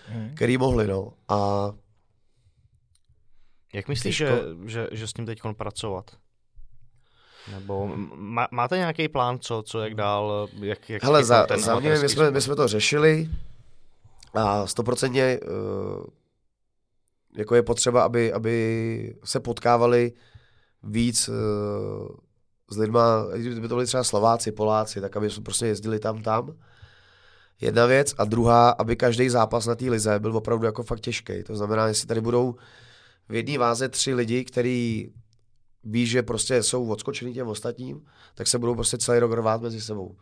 [0.07, 0.31] hmm.
[0.35, 1.13] který mohli, no.
[1.27, 1.71] A
[3.73, 6.11] jak myslíš, že, že, že s tím teď pracovat?
[7.51, 10.47] Nebo má, máte nějaký plán, co, co jak dál?
[10.59, 13.29] Jak, jak Hele, za, za mě, my jsme, my jsme to řešili
[14.33, 16.05] a stoprocentně uh,
[17.37, 20.13] jako je potřeba, aby, aby se potkávali
[20.83, 21.35] víc uh,
[22.71, 26.57] s lidma, kdyby to byli třeba Slováci, Poláci, tak aby jsme prostě jezdili tam, tam.
[27.61, 28.15] Jedna věc.
[28.17, 31.43] A druhá, aby každý zápas na té lize byl opravdu jako fakt těžký.
[31.43, 32.55] To znamená, jestli tady budou
[33.29, 35.13] v jedné váze tři lidi, kteří
[35.83, 38.05] ví, že prostě jsou odskočený těm ostatním,
[38.35, 40.17] tak se budou prostě celý rok rvát mezi sebou.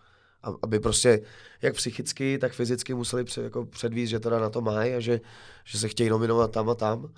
[0.64, 1.22] Aby prostě
[1.62, 5.22] jak psychicky, tak fyzicky museli před, jako předvíst, že teda na to mají a že,
[5.64, 7.14] že se chtějí nominovat tam a tam.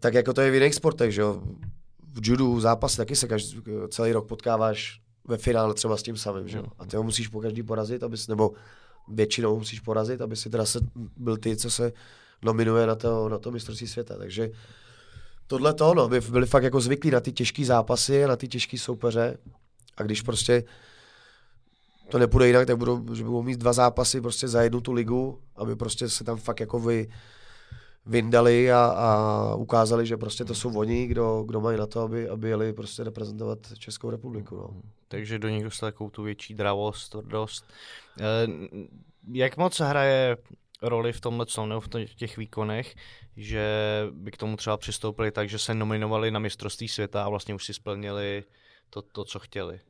[0.00, 1.42] Tak jako to je v jiných sportech, že jo.
[2.12, 6.16] V judu, v zápase taky se každý, celý rok potkáváš ve finále třeba s tím
[6.16, 6.64] samým, že jo.
[6.78, 8.52] A ty ho musíš po každý porazit, abys, nebo
[9.08, 10.80] většinou musíš porazit, aby si teda se,
[11.16, 11.92] byl ty, co se
[12.42, 14.16] nominuje na to, na to mistrovství světa.
[14.18, 14.50] Takže
[15.46, 18.78] tohle to, no, by byli fakt jako zvyklí na ty těžké zápasy, na ty těžké
[18.78, 19.38] soupeře.
[19.96, 20.64] A když prostě
[22.08, 25.40] to nepůjde jinak, tak budou, že budou mít dva zápasy prostě za jednu tu ligu,
[25.56, 27.08] aby prostě se tam fakt jako vy,
[28.08, 32.28] vyndali a, a ukázali, že prostě to jsou oni, kdo, kdo mají na to, aby,
[32.28, 34.56] aby jeli prostě reprezentovat Českou republiku.
[34.56, 34.82] No.
[35.08, 37.64] Takže do nich dostali takovou tu větší dravost, tvrdost.
[38.20, 38.48] E,
[39.32, 40.36] jak moc hraje
[40.82, 42.94] roli v tomhle nebo v těch výkonech,
[43.36, 43.68] že
[44.12, 47.64] by k tomu třeba přistoupili tak, že se nominovali na mistrovství světa a vlastně už
[47.64, 48.44] si splnili
[48.90, 49.80] to, to co chtěli.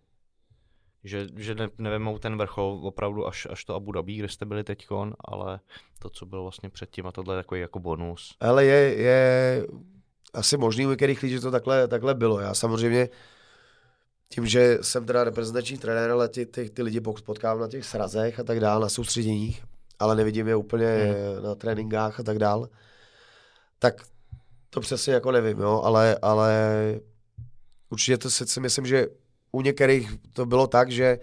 [1.05, 4.65] Že, že ne, nevemou ten vrchol opravdu až, až to Abu Dhabi, kde jste byli
[4.65, 5.61] teďkon, ale
[5.99, 8.37] to, co bylo vlastně předtím a tohle je takový jako bonus.
[8.41, 9.67] Ale je, je
[10.35, 12.41] asi možný u některých lidí, že to takhle, takhle bylo.
[12.41, 13.09] Já samozřejmě
[14.29, 18.41] tím, že jsem teda reprezentační trenér, ale ty, ty, ty lidi potkávám na těch srazech
[18.41, 19.65] a tak dále, na soustředěních,
[19.99, 21.45] ale nevidím je úplně hmm.
[21.45, 22.69] na tréninkách a tak dál,
[23.79, 24.03] tak
[24.71, 26.53] to přesně jako nevím, jo, ale, ale
[27.91, 29.07] určitě to si myslím, že
[29.59, 31.19] u některých to bylo tak, že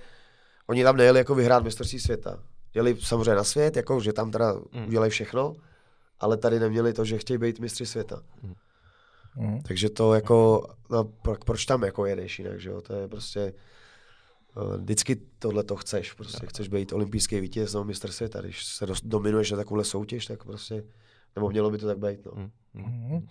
[0.68, 2.44] oni tam nejeli jako vyhrát mistrovství světa.
[2.74, 4.88] Jeli samozřejmě na svět, jako, že tam teda hmm.
[4.88, 5.56] udělají všechno,
[6.20, 8.22] ale tady neměli to, že chtějí být mistři světa.
[8.44, 8.54] Hmm.
[9.34, 9.62] Hmm.
[9.62, 13.54] Takže to jako, no, pro, proč tam jako jedeš jinak, že jo, to je prostě,
[14.58, 18.86] Eh, vždycky tohle to chceš, prostě chceš být olympijský vítěz nebo mistr světa, když se
[19.04, 20.84] dominuješ na takovouhle soutěž, tak prostě,
[21.36, 22.32] nebo mělo by to tak být, no.
[22.76, 23.28] Mm-hmm.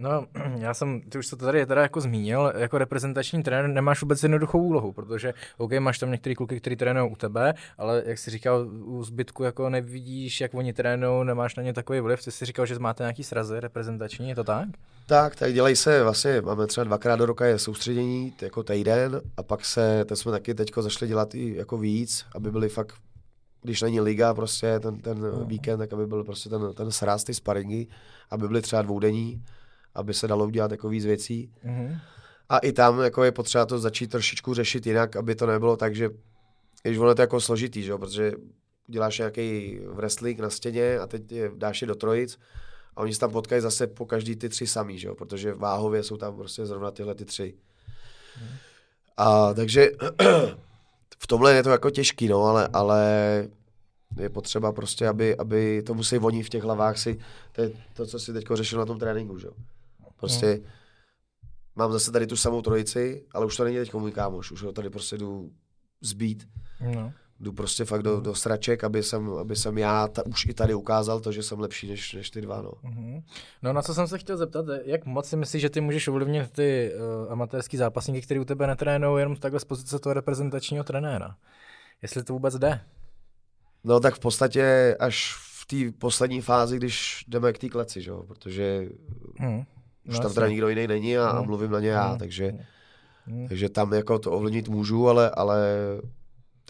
[0.00, 0.26] No,
[0.58, 4.62] já jsem, ty už to tady teda jako zmínil, jako reprezentační trenér nemáš vůbec jednoduchou
[4.62, 8.68] úlohu, protože OK, máš tam některý kluky, kteří trénují u tebe, ale jak jsi říkal,
[8.84, 12.24] u zbytku jako nevidíš, jak oni trénují, nemáš na ně takový vliv.
[12.24, 14.68] Ty jsi říkal, že máte nějaký srazy reprezentační, je to tak?
[15.06, 19.42] Tak, tak dělají se vlastně, máme třeba dvakrát do roka je soustředění, jako týden, a
[19.42, 22.94] pak se, to jsme taky teďko zašli dělat i jako víc, aby byli fakt
[23.62, 25.44] když není liga, prostě ten, ten no.
[25.44, 27.86] víkend, tak aby byl prostě ten, ten sraz, ty sparingy,
[28.30, 29.44] aby byly třeba dvoudenní,
[29.94, 31.52] aby se dalo udělat jako víc věcí.
[31.64, 31.98] Mm-hmm.
[32.48, 35.94] A i tam jako je potřeba to začít trošičku řešit jinak, aby to nebylo tak,
[35.94, 36.10] že
[36.82, 37.96] když ono je to jako složitý, že?
[37.96, 38.32] protože
[38.86, 42.38] děláš nějaký wrestling na stěně a teď je, dáš je do trojic
[42.96, 45.08] a oni se tam potkají zase po každý ty tři samý, že?
[45.18, 47.54] protože váhově jsou tam prostě zrovna tyhle ty tři.
[48.40, 48.48] Mm.
[49.16, 49.90] A takže
[51.18, 53.48] v tomhle je to jako těžký, no, ale, ale
[54.16, 57.18] je potřeba prostě, aby, aby to musí oni v těch hlavách si,
[57.52, 59.48] to je to, co si teď řešil na tom tréninku, že?
[60.16, 60.70] Prostě no.
[61.76, 64.72] mám zase tady tu samou trojici, ale už to není teď můj kámoš, už ho
[64.72, 65.50] tady prostě jdu
[66.00, 66.48] zbít.
[66.80, 67.12] No.
[67.40, 70.74] Jdu prostě fakt do, do sraček, aby jsem, aby jsem já ta, už i tady
[70.74, 72.62] ukázal to, že jsem lepší než, než ty dva.
[72.62, 72.70] No.
[72.70, 73.22] Mm-hmm.
[73.62, 76.50] no na co jsem se chtěl zeptat, jak moc si myslíš, že ty můžeš ovlivnit
[76.50, 76.92] ty
[77.24, 81.36] uh, amatérský zápasníky, kteří u tebe netrénují jenom takhle z pozice toho reprezentačního trenéra?
[82.02, 82.80] Jestli to vůbec jde?
[83.84, 88.12] No tak v podstatě až v té poslední fázi, když jdeme k té kleci, že?
[88.26, 88.88] protože
[89.38, 89.64] hmm.
[90.08, 91.38] už no, tam teda nikdo jiný není a, hmm.
[91.38, 92.18] a mluvím na ně já, hmm.
[92.18, 92.52] takže,
[93.26, 93.48] hmm.
[93.48, 95.66] takže tam jako to ovlivnit můžu, ale, ale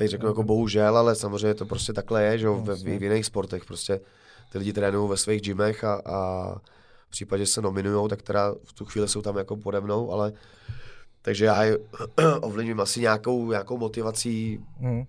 [0.00, 3.26] teď řeknu jako bohužel, ale samozřejmě to prostě takhle je, že jo, v, v jiných
[3.26, 3.64] sportech.
[3.64, 4.00] Prostě
[4.52, 6.54] ty lidi trénují ve svých gymech a, a
[7.06, 10.12] v případě, že se nominujou, tak teda v tu chvíli jsou tam jako pode mnou,
[10.12, 10.32] ale
[11.22, 11.78] takže já je
[12.40, 15.04] ovlivním asi nějakou, nějakou motivací hmm.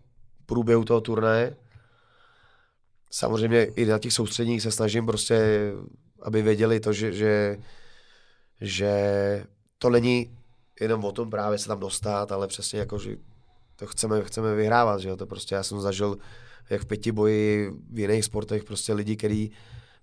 [0.45, 1.55] průběhu toho turnaje,
[3.11, 5.71] samozřejmě i na těch soustředních se snažím prostě,
[6.21, 7.57] aby věděli to, že, že,
[8.61, 8.93] že
[9.77, 10.37] to není
[10.81, 13.30] jenom o tom právě se tam dostat, ale přesně jako, že
[13.81, 16.17] to chceme, chceme vyhrávat, že jo, to prostě já jsem zažil
[16.69, 19.51] jak v pěti boji v jiných sportech prostě lidi, kteří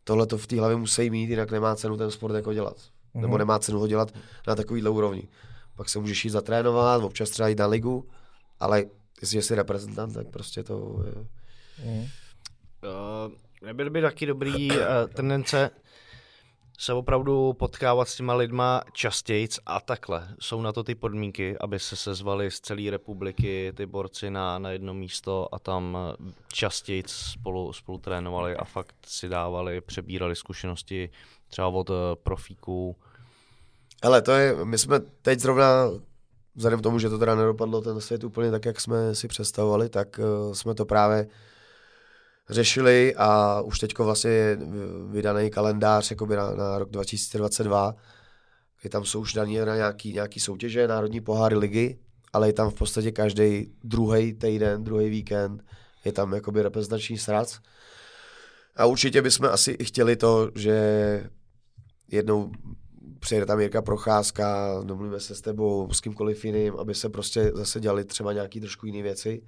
[0.04, 2.76] tohle to v té hlavě musí mít, jinak nemá cenu ten sport jako dělat.
[2.76, 3.20] Mm-hmm.
[3.20, 4.14] Nebo nemá cenu ho dělat
[4.46, 5.28] na takovýhle úrovni.
[5.76, 8.08] Pak se můžeš jít zatrénovat, občas třeba jít na ligu,
[8.60, 8.84] ale
[9.20, 11.12] jestli jsi reprezentant, tak prostě to je...
[11.84, 12.00] Mm.
[12.00, 12.06] Uh,
[13.62, 14.76] nebyl by taky dobrý uh,
[15.14, 15.70] tendence
[16.78, 20.28] se opravdu potkávat s těma lidma častěji a takhle.
[20.40, 24.70] Jsou na to ty podmínky, aby se sezvali z celé republiky ty borci na, na
[24.70, 25.98] jedno místo a tam
[26.52, 31.10] častěji spolu, spolu trénovali a fakt si dávali, přebírali zkušenosti
[31.48, 32.96] třeba od eh, profíků.
[34.02, 35.90] Ale to je, my jsme teď zrovna,
[36.54, 39.88] vzhledem k tomu, že to teda nedopadlo ten svět úplně tak, jak jsme si představovali,
[39.88, 41.28] tak uh, jsme to právě
[42.50, 44.58] řešili a už teď vlastně je
[45.10, 47.94] vydaný kalendář na, na rok 2022,
[48.80, 51.98] kdy tam jsou už daní na nějaký, nějaký soutěže, národní poháry ligy,
[52.32, 55.62] ale je tam v podstatě každý druhý týden, druhý víkend,
[56.04, 57.60] je tam jakoby reprezentační sraz.
[58.76, 61.30] A určitě bychom asi i chtěli to, že
[62.08, 62.50] jednou
[63.20, 67.80] přijede tam Jirka Procházka, domluvíme se s tebou, s kýmkoliv jiným, aby se prostě zase
[67.80, 69.42] dělali třeba nějaký trošku jiné věci.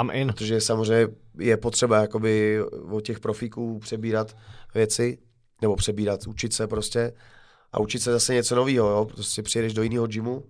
[0.00, 0.28] I'm in.
[0.28, 4.36] Protože samozřejmě je potřeba jakoby od těch profíků přebírat
[4.74, 5.18] věci,
[5.62, 7.12] nebo přebírat, učit se prostě
[7.72, 9.04] a učit se zase něco nového, jo.
[9.04, 10.44] Prostě přijedeš do jiného gymu,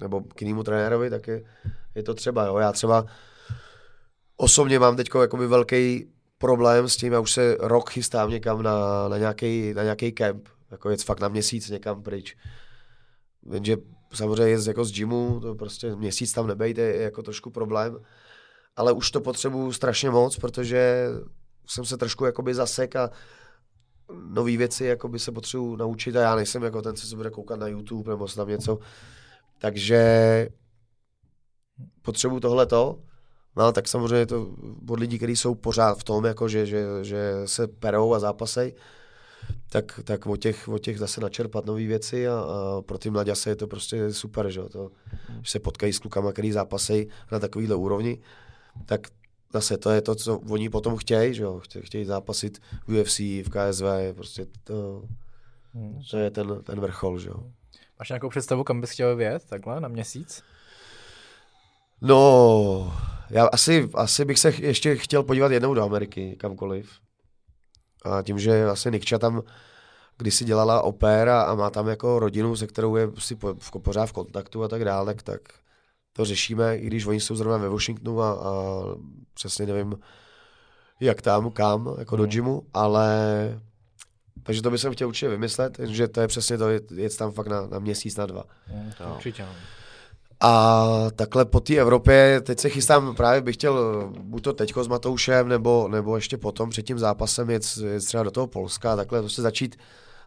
[0.00, 1.42] nebo k jinému trenérovi, tak je,
[1.94, 2.58] je, to třeba, jo.
[2.58, 3.06] Já třeba
[4.36, 6.06] osobně mám teď jakoby velký
[6.38, 10.48] problém s tím, já už se rok chystám někam na, na, nějaký, na nějaký kemp,
[10.70, 12.36] jako jet fakt na měsíc někam pryč.
[13.52, 13.76] Jenže
[14.14, 17.98] samozřejmě je jako z gymu, to prostě měsíc tam nebejde, je jako trošku problém
[18.76, 21.08] ale už to potřebuju strašně moc, protože
[21.66, 23.10] jsem se trošku jakoby zasek a
[24.28, 27.60] nové věci jakoby se potřebuju naučit a já nejsem jako ten, co se bude koukat
[27.60, 28.78] na YouTube nebo tam něco.
[29.58, 30.48] Takže
[32.02, 32.98] potřebuju tohleto.
[33.56, 34.54] No, tak samozřejmě to
[34.88, 38.74] od lidí, kteří jsou pořád v tom, jako že, že, že se perou a zápasej,
[39.70, 43.32] tak, tak o, těch, o těch zase načerpat nové věci a, a pro ty mladě
[43.46, 44.90] je to prostě super, že, to,
[45.42, 48.20] že se potkají s klukama, který zápasejí na takovýhle úrovni
[48.86, 49.08] tak
[49.52, 53.48] zase to je to, co oni potom chtějí, že jo, chtějí zápasit v UFC, v
[53.48, 55.02] KSV, prostě to,
[55.74, 56.00] hmm.
[56.10, 57.50] to je ten, ten vrchol, že jo.
[57.98, 60.42] Máš nějakou představu, kam bys chtěl vyjet takhle na měsíc?
[62.00, 62.94] No,
[63.30, 66.90] já asi, asi bych se ještě chtěl podívat jednou do Ameriky, kamkoliv.
[68.04, 69.42] A tím, že vlastně Nikča tam
[70.18, 74.06] kdysi dělala opéra a má tam jako rodinu, se kterou je si po, v, pořád
[74.06, 75.40] v kontaktu a tak dále, tak, tak
[76.16, 78.52] to řešíme, i když oni jsou zrovna ve Washingtonu a, a
[79.34, 79.98] přesně nevím,
[81.00, 82.30] jak tam, kam, jako do hmm.
[82.30, 83.08] gymu, ale
[84.42, 87.66] takže to bych chtěl určitě vymyslet, že to je přesně to, jet tam fakt na,
[87.66, 88.44] na měsíc, na dva.
[88.66, 89.46] Hmm, to určitě.
[90.40, 90.86] A
[91.16, 95.48] takhle po té Evropě, teď se chystám, právě bych chtěl buď to teďko s Matoušem,
[95.48, 99.28] nebo, nebo ještě potom před tím zápasem jet, jet třeba do toho Polska, takhle to
[99.28, 99.76] se začít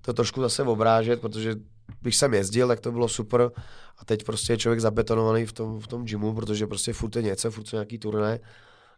[0.01, 1.55] to trošku zase obrážet, protože
[2.01, 3.51] když jsem jezdil, tak to bylo super
[3.97, 7.21] a teď prostě je člověk zabetonovaný v tom, v tom gymu, protože prostě furt je
[7.21, 8.39] něco, furt nějaký turné,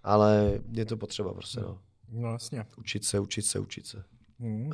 [0.03, 1.79] ale je to potřeba prostě, no.
[2.11, 2.65] No jasně.
[2.77, 4.03] Učit se, učit se, učit se.
[4.39, 4.71] Hmm.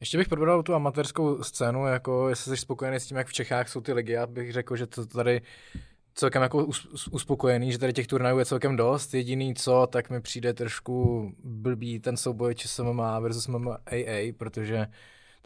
[0.00, 3.68] Ještě bych probral tu amatérskou scénu, jako jestli jsi spokojený s tím, jak v Čechách
[3.68, 5.42] jsou ty ligy, já bych řekl, že to tady
[6.14, 6.66] celkem jako
[7.10, 9.14] uspokojený, že tady těch turnajů je celkem dost.
[9.14, 13.78] Jediný co, tak mi přijde trošku blbý ten souboj ČSMMA versus MMA,
[14.36, 14.86] protože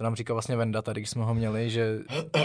[0.03, 1.99] to nám říkal vlastně Venda tady, když jsme ho měli, že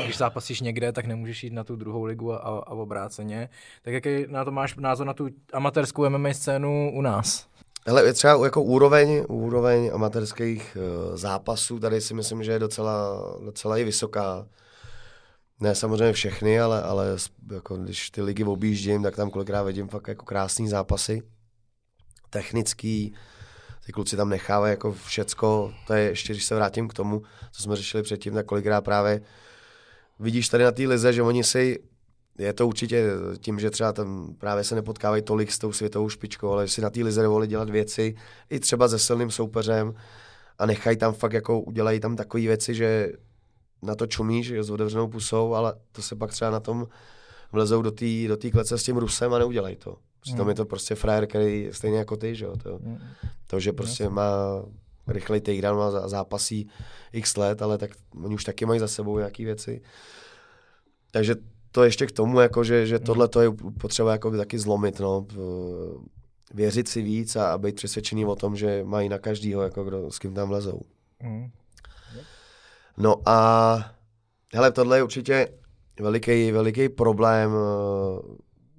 [0.03, 3.49] když zápasíš někde, tak nemůžeš jít na tu druhou ligu a, a obráceně.
[3.82, 7.47] Tak jaký na to máš názor na tu amatérskou MMA scénu u nás?
[7.88, 13.78] Hele, třeba jako úroveň, úroveň amatérských uh, zápasů tady si myslím, že je docela, docela
[13.78, 14.47] i vysoká.
[15.60, 17.18] Ne samozřejmě všechny, ale, ale
[17.53, 21.22] jako když ty ligy objíždím, tak tam kolikrát vidím fakt jako krásný zápasy.
[22.30, 23.16] Technický,
[23.88, 27.22] ty kluci tam nechávají jako všecko, to je ještě, když se vrátím k tomu,
[27.52, 29.22] co jsme řešili předtím, tak kolikrát právě
[30.20, 31.80] vidíš tady na té lize, že oni si,
[32.38, 33.06] je to určitě
[33.40, 36.90] tím, že třeba tam právě se nepotkávají tolik s tou světovou špičkou, ale si na
[36.90, 38.16] té lize dovolí dělat věci
[38.50, 39.94] i třeba se silným soupeřem
[40.60, 43.12] a nechají tam fakt jako, udělají tam takové věci, že
[43.82, 46.88] na to čumíš s otevřenou pusou, ale to se pak třeba na tom
[47.52, 49.98] vlezou do té do klece s tím Rusem a neudělají to.
[50.28, 50.49] Přitom mm.
[50.49, 52.57] je to prostě frajer, který stejně jako ty, že jo.
[52.57, 52.99] To, mm.
[53.47, 54.32] to že prostě má
[55.07, 56.69] rychlej takedown, má zápasí
[57.13, 57.91] x let, ale tak
[58.23, 59.82] oni už taky mají za sebou nějaké věci.
[61.11, 61.36] Takže
[61.71, 63.51] to ještě k tomu, jako že, že tohle to je
[63.82, 65.28] potřeba jako taky zlomit, no.
[66.53, 70.11] Věřit si víc a, a být přesvědčený o tom, že mají na každýho, jako kdo,
[70.11, 70.82] s kým tam lezou.
[71.23, 71.49] Mm.
[72.97, 73.78] No a
[74.53, 75.47] hele, tohle je určitě
[75.99, 78.21] veliký, veliký problém eh,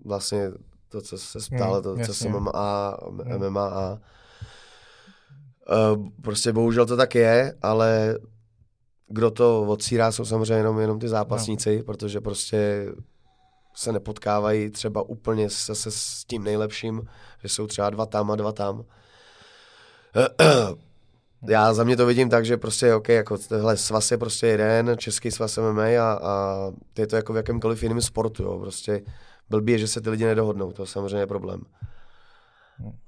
[0.04, 0.50] vlastně
[0.88, 2.14] to, co se Hmm, to, co jasně.
[2.14, 3.38] se MMA, a Hmm.
[3.50, 3.98] MMA a
[5.70, 8.18] eh, prostě bohužel to tak je, ale
[9.08, 11.84] kdo to odsírá, jsou samozřejmě jenom, jenom ty zápasníci, No.
[11.84, 12.86] protože prostě
[13.74, 17.02] se nepotkávají třeba úplně zase s tím nejlepším,
[17.42, 18.84] že jsou třeba dva tam a dva tam.
[21.48, 24.94] Já za mě to vidím tak, že prostě OK, jako tohle svaz je prostě jeden,
[24.98, 26.56] český svaz MMA a, a
[26.98, 28.58] je to jako v jakémkoliv jiném sportu, jo.
[28.58, 29.02] prostě
[29.50, 31.60] blbý je, že se ty lidi nedohodnou, to samozřejmě je problém.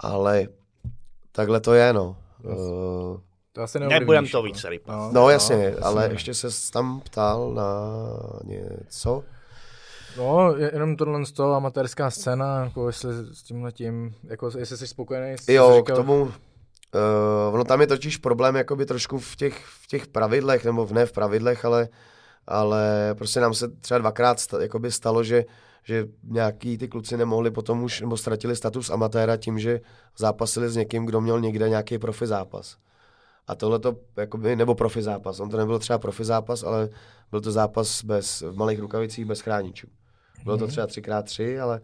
[0.01, 0.49] Ale
[1.33, 2.17] takhle to je, no.
[2.45, 3.21] Uh,
[3.53, 4.45] To asi Nebudem neovlivníš, to jako.
[4.47, 4.97] víc rypat.
[4.97, 5.81] No, no jasně, jasně.
[5.81, 7.67] ale ještě se tam ptal na
[8.45, 9.25] něco.
[10.19, 14.77] No, je- jenom tohle z toho amatérská scéna, jako jestli s tímhle tím, jako jestli
[14.77, 15.33] jsi spokojený.
[15.39, 16.31] s- Jo, jsi k říkal- tomu, uh,
[17.55, 21.07] ono tam je totiž problém jakoby trošku v těch, v těch pravidlech, nebo v- ne
[21.07, 21.89] v pravidlech, ale,
[22.47, 25.45] ale prostě nám se třeba dvakrát sta, jakoby stalo, že,
[25.91, 29.81] že nějaký ty kluci nemohli potom už, nebo ztratili status amatéra tím, že
[30.19, 32.77] zápasili s někým, kdo měl někde nějaký profi zápas.
[33.47, 36.89] A tohle to, jakoby, nebo profi zápas, on to nebyl třeba profi zápas, ale
[37.31, 39.87] byl to zápas bez, v malých rukavicích bez chráničů.
[40.45, 40.71] Bylo to Mhm.
[40.71, 41.81] třeba 3x3, ale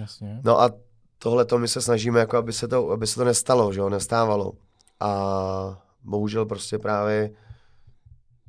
[0.00, 0.40] Jasně.
[0.44, 0.70] No a
[1.18, 3.88] tohle to my se snažíme, jako aby se to, aby se to nestalo, že jo,
[3.88, 4.52] nestávalo.
[5.00, 7.30] A bohužel prostě právě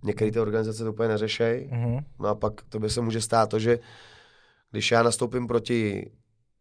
[0.04, 1.68] některé ty organizace to úplně neřešejí.
[1.72, 1.98] Mhm.
[2.20, 3.80] No a pak to by se může stát to, že
[4.72, 6.12] když já nastoupím proti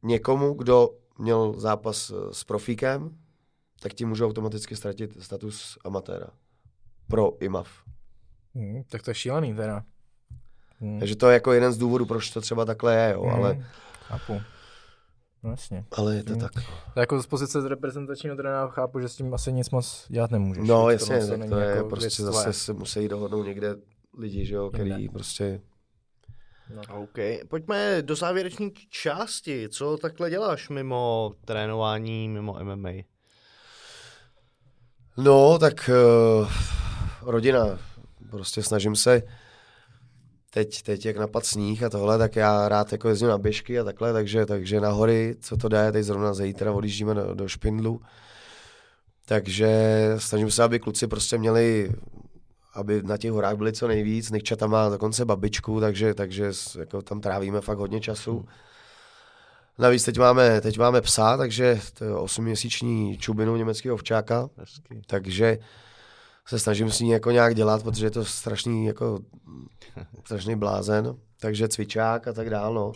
[0.03, 3.19] někomu, kdo měl zápas eh, s profíkem,
[3.81, 6.27] tak ti můžu automaticky ztratit status amatéra.
[7.09, 7.69] Pro IMAF.
[8.55, 9.83] Mhm, tak to je šílený teda.
[10.81, 10.99] Mhm.
[10.99, 13.65] Takže to je jako jeden z důvodů, proč to třeba takhle je, jo, ale, Mhm.
[14.03, 14.41] Chápu.
[15.43, 15.85] No jasně.
[15.97, 16.41] ale je to Mhm.
[16.41, 16.53] tak.
[16.55, 16.65] Tak
[16.97, 20.69] jako z pozice reprezentačního trenéra chápu, že s tím asi nic moc dělat nemůžeš.
[20.69, 23.77] No jasně, to není to je jako prostě zase se musí dohodnout někde
[24.19, 25.13] lidi, že jo, který Jinde.
[25.13, 25.61] prostě...
[26.91, 27.19] OK.
[27.49, 29.69] Pojďme do závěrečné části.
[29.69, 32.91] Co takhle děláš mimo trénování, mimo MMA?
[35.17, 35.91] No, tak
[36.41, 36.51] uh,
[37.23, 37.79] rodina,
[38.31, 39.23] prostě snažím se
[40.51, 43.85] teď, teď jak napad sníh a tohle, tak já rád jako jezdím na běžky a
[43.85, 48.01] takhle, takže, takže na hory, co to jde, teď zrovna zítra odjíždíme do, do Špindlu,
[49.25, 49.71] takže
[50.19, 51.91] snažím se, aby kluci prostě měli
[52.79, 54.31] aby na těch horách byli co nejvíc.
[54.31, 58.49] Nikča tam má dokonce babičku, takže, takže jako tam trávíme fakt hodně času.
[59.79, 65.03] Navíc teď máme, teď máme psa, takže to je 8-měsíční čubinu německého ovčáka, Hezky.
[65.07, 65.59] takže
[66.47, 69.19] se snažím s ní jako nějak dělat, protože je to strašný, jako
[70.25, 72.93] strašný blázen, takže cvičák a tak dál, no.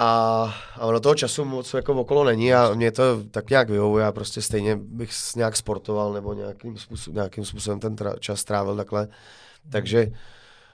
[0.00, 4.04] A, a ono toho času moc jako okolo není a mě to tak nějak vyhovuje,
[4.04, 8.44] já prostě stejně bych s- nějak sportoval nebo nějakým, způsob, nějakým způsobem ten tra, čas
[8.44, 9.08] trávil takhle,
[9.72, 10.12] takže,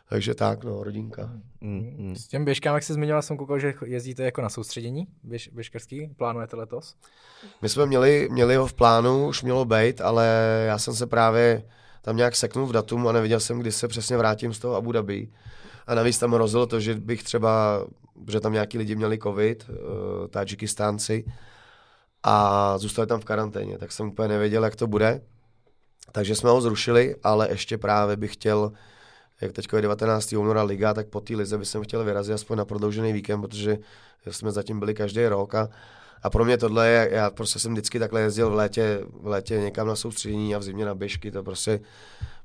[0.08, 1.30] takže tak, no, rodinka.
[1.60, 2.16] Mm, mm.
[2.16, 6.08] S těm běžkám, jak jsi zmiňoval, jsem koukal, že jezdíte jako na soustředění běž, běžkarský.
[6.16, 6.94] Plánujete letos?
[7.62, 10.26] My jsme měli, měli ho v plánu, už mělo být, ale
[10.66, 11.62] já jsem se právě
[12.02, 14.92] tam nějak seknul v datum a nevěděl jsem, kdy se přesně vrátím z toho Abu
[14.92, 15.28] Dhabi.
[15.86, 17.84] A navíc tam hrozilo to, že bych třeba,
[18.30, 19.76] že tam nějaký lidi měli covid, uh,
[20.28, 21.24] Tadžikistánci,
[22.24, 25.20] a zůstali tam v karanténě, tak jsem úplně nevěděl, jak to bude.
[26.12, 28.72] Takže jsme ho zrušili, ale ještě právě bych chtěl,
[29.40, 30.32] jak teď je 19.
[30.32, 33.78] února liga, tak po té lize bych chtěl vyrazit aspoň na prodloužený víkend, protože
[34.30, 35.68] jsme zatím byli každý rok a,
[36.22, 39.58] a pro mě tohle je, já prostě jsem vždycky takhle jezdil v létě, v létě
[39.58, 41.80] někam na soustředění a v zimě na běžky, to prostě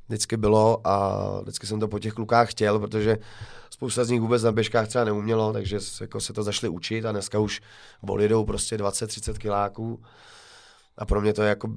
[0.10, 3.18] vždycky bylo a vždycky jsem to po těch klukách chtěl, protože
[3.70, 7.12] spousta z nich vůbec na běžkách třeba neumělo, takže jako se to zašli učit a
[7.12, 7.62] dneska už
[8.10, 10.04] odjedou prostě 20-30 kiláků
[10.98, 11.70] a pro mě to je jako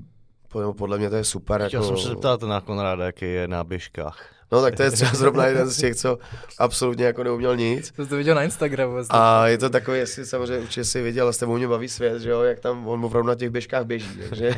[0.48, 1.66] po- podle mě to je super.
[1.66, 4.34] Chtěl jako, jsem se zeptat na Konráda, jaký je na běžkách.
[4.52, 6.18] No tak to je třeba zrovna jeden z těch, co
[6.58, 7.92] absolutně jako neuměl nic.
[7.96, 8.96] To jsi to viděl na Instagramu.
[8.96, 12.22] jestli- A je to takový, jestli samozřejmě určitě si viděl, s tebou mě baví svět,
[12.22, 14.54] že jo, jak tam on opravdu na těch běžkách běží, takže,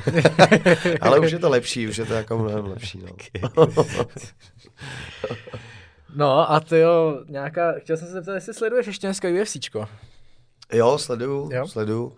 [1.00, 3.02] ale už je to lepší, už je to jako mnohem lepší,
[3.56, 3.64] no.
[6.16, 9.88] No a ty jo, nějaká, chtěl jsem se zeptat, jestli sleduješ ještě dneska UFCčko.
[10.72, 11.66] Jo, sleduju, Jo?
[11.68, 12.16] sleduju.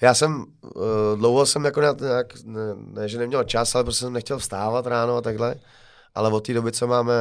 [0.00, 0.82] Já jsem, uh,
[1.16, 5.16] dlouho jsem jako nějak ne, ne, že neměl čas, ale prostě jsem nechtěl vstávat ráno
[5.16, 5.54] a takhle,
[6.16, 7.14] ale od té doby, co máme,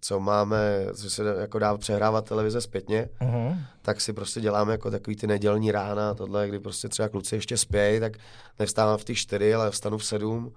[0.00, 3.58] co máme, co se jako dá přehrávat televize zpětně, Uh-huh.
[3.82, 7.34] tak si prostě děláme jako takový ty nedělní rána a tohle, kdy prostě třeba kluci
[7.34, 8.12] ještě spějí, tak
[8.58, 10.52] nevstávám v těch čtyři, ale vstanu v sedm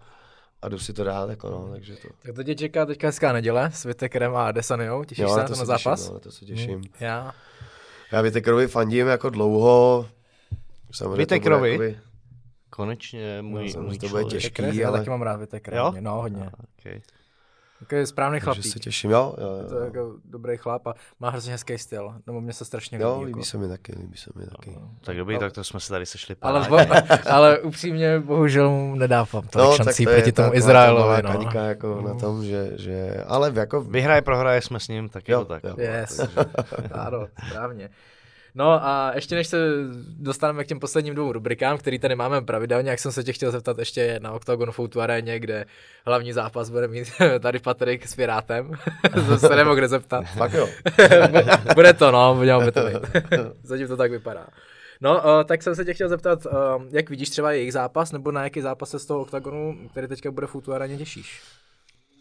[0.62, 2.08] a jdu si to dát, jako no, takže to.
[2.26, 5.04] Tak to tě čeká teďka hezká neděle s Vitekerem a Desaniou.
[5.04, 6.00] Těšíš se na to na zápas?
[6.00, 6.74] Těším, no, na to se těším.
[6.76, 6.84] Hmm.
[7.00, 7.34] Já.
[8.12, 10.06] Já Vitekerovi fandím jako dlouho.
[10.92, 11.72] Samozřejmě Vitekerovi?
[11.72, 11.98] jakoby-
[12.70, 14.28] Konečně můj, No, můj to bude člověk.
[14.32, 14.62] těžký.
[14.62, 15.78] Vitekera, já ale- taky mám rád Vitekera.
[15.78, 15.84] Jo?
[15.86, 16.50] hodně, No, hodně.
[16.80, 17.02] Okay.
[17.84, 18.74] Takový správný Takže chlapík.
[18.74, 19.84] se těším, jo, jo, Je to jo.
[19.86, 22.14] jako dobrý chlap a má hrozně hezký styl.
[22.28, 23.04] Nebo mě se strašně líbí.
[23.04, 23.24] Jo, jako.
[23.26, 24.78] líbí se mi taky, líbí se mi taky.
[25.02, 26.36] Tak dobrý, tak to jsme se tady sešli.
[26.42, 26.78] Ale, bo,
[27.30, 31.08] ale upřímně bohužel mu nedávám tolik No, šancí to je proti tomu ta Izraelovi.
[31.08, 31.32] malá No.
[31.40, 35.40] kaňka jako na tom, že, že, ale jako, Vyhraje, prohraje jsme s ním, tak jo,
[35.40, 35.64] jako tak.
[35.64, 35.76] jo.
[35.78, 36.20] Yes,
[36.92, 37.90] ano, správně.
[38.56, 39.58] No a ještě než se
[40.20, 43.52] dostaneme k těm posledním dvou rubrikám, který tady máme pravidelně, jak jsem se tě chtěl
[43.52, 45.66] zeptat ještě na Octagon Foutu aréně, kde
[46.06, 47.08] hlavní zápas bude mít
[47.40, 48.72] tady Patrik s Pirátem.
[49.28, 50.26] to se nemohl kde zeptat.
[50.38, 50.70] fakt jo.
[51.76, 53.24] bude to, no, mělo by to být.
[53.64, 54.48] Zatím to tak vypadá.
[55.02, 56.52] No, uh, tak jsem se tě chtěl zeptat, uh,
[56.90, 60.32] jak vidíš třeba jejich zápas, nebo na jaký zápas se z toho Octagonu, který teďka
[60.32, 61.42] bude v aréně, těšíš?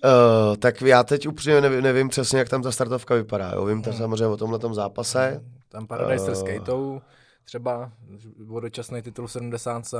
[0.04, 3.52] Uh, tak já teď upřímně nevím, nevím přesně, jak tam ta startovka vypadá.
[3.54, 3.64] Jo.
[3.64, 5.40] Vím tam samozřejmě o tomhle zápase.
[5.72, 6.46] Tam Paradise s Eh.
[6.46, 7.02] Kejtou,
[7.44, 7.92] třeba
[8.44, 9.94] vodočasný titul v 70.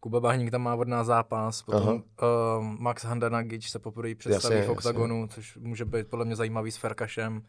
[0.00, 2.00] Kuba Bahník tam má vodná zápas, potom uh,
[2.60, 6.76] Max Handanagic se poprvé představí Jasně, v oktagonu, což může být podle mě zajímavý s
[6.76, 7.42] Ferkašem.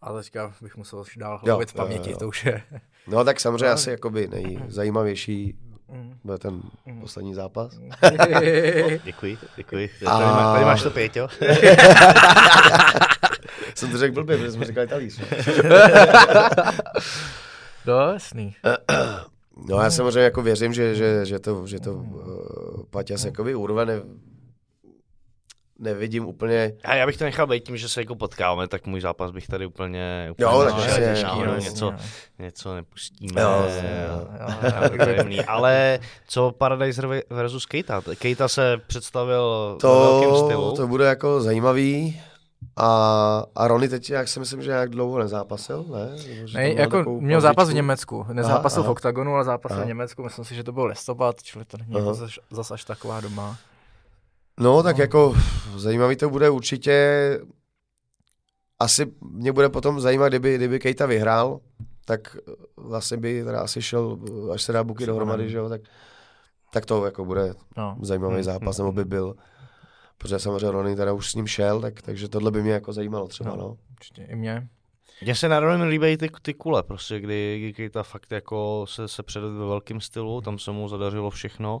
[0.00, 2.16] Ale teďka bych musel dál Jo, hloubit v jo, paměti, jo.
[2.18, 2.62] to už je.
[3.06, 5.58] No tak samozřejmě asi jakoby nejzajímavější
[5.92, 6.14] Mm.
[6.24, 6.60] byl ten
[7.00, 7.78] poslední zápas.
[9.04, 9.90] Děkuji, děkuji.
[10.06, 11.28] A- Tady, má, tady máš to, Pěťo.
[13.74, 15.20] Jsem to řekl blbě, protože jsme říkali talíř.
[17.86, 18.54] no, jasný.
[19.68, 23.86] No já samozřejmě jako věřím, že, že, že to, že to uh, Paťas jakoby urve,
[23.86, 24.00] ne,
[25.80, 29.00] nevidím úplně, A já bych to nechal být tím, že se jako potkáme, tak můj
[29.00, 31.94] zápas bych tady úplně, úplně Jo, tak těžký, jo, no, něco, jo.
[32.38, 33.40] něco nepustíme.
[33.40, 34.26] Jo, jo, jo.
[34.90, 35.44] jo, tajemný.
[35.44, 38.02] Ale co Paradise versus Keita?
[38.18, 40.76] Keita se představil v to, velkém stylu.
[40.76, 42.20] to bude jako zajímavý.
[42.76, 46.16] A, a Rony teď, jak si myslím, že nějak dlouho nezápasil, ne?
[46.54, 47.74] Ne, má jako měl zápas v?
[47.74, 48.26] Německu.
[48.32, 48.92] Nezápasil Aha, v aha.
[48.92, 49.84] oktagonu, ale zápasil Aha.
[49.84, 50.22] v Německu.
[50.22, 51.98] Myslím si, že to byl listopad, čili to není Aha.
[52.00, 53.56] jako zas, zas až taková doba.
[54.60, 55.34] No, tak jako
[55.76, 56.94] zajímavý to bude určitě.
[58.78, 61.60] Asi mě bude potom zajímat, kdyby, kdyby Kejta vyhrál,
[62.04, 62.36] tak
[62.76, 64.18] vlastně by teda asi šel,
[64.52, 65.80] až se dá buky dohromady, že jo, tak,
[66.72, 67.96] tak to jako bude No.
[68.02, 69.34] zajímavý Hmm, zápas, hmm, nebo by byl.
[70.18, 73.28] Protože samozřejmě Rony teda už s ním šel, tak, takže tohle by mě jako zajímalo
[73.28, 73.56] třeba, No.
[73.56, 73.76] no.
[73.90, 74.68] Určitě i mě.
[75.22, 79.08] Mně se na Ronin líbí ty, ty kule, prostě, kdy, kdy Keita fakt jako se,
[79.08, 81.80] se předvedl ve velkém stylu, tam se mu zadařilo všechno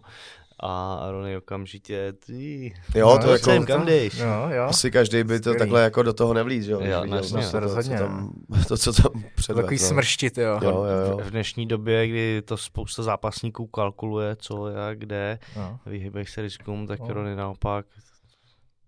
[0.62, 4.18] a Rony okamžitě, ty, Jo, No, to pojď jako, sem, kam jdeš?
[4.18, 4.62] Jo, jo.
[4.64, 5.58] asi každý by to Skvělý.
[5.58, 6.80] takhle jako do toho nevlíz, jo.
[6.84, 7.98] Jo, viděl jasně, prostě to to, co rozhodně.
[7.98, 8.32] tam,
[8.68, 9.62] to, co tam předvedl.
[9.66, 9.86] Takový no.
[9.88, 10.60] smrštit, jo.
[10.62, 11.18] Jo, jo, jo.
[11.24, 15.78] V dnešní době, kdy to spousta zápasníků kalkuluje, co, jak, kde, No.
[15.86, 17.08] vyhýbají se riskům, tak No.
[17.12, 17.86] Rony naopak.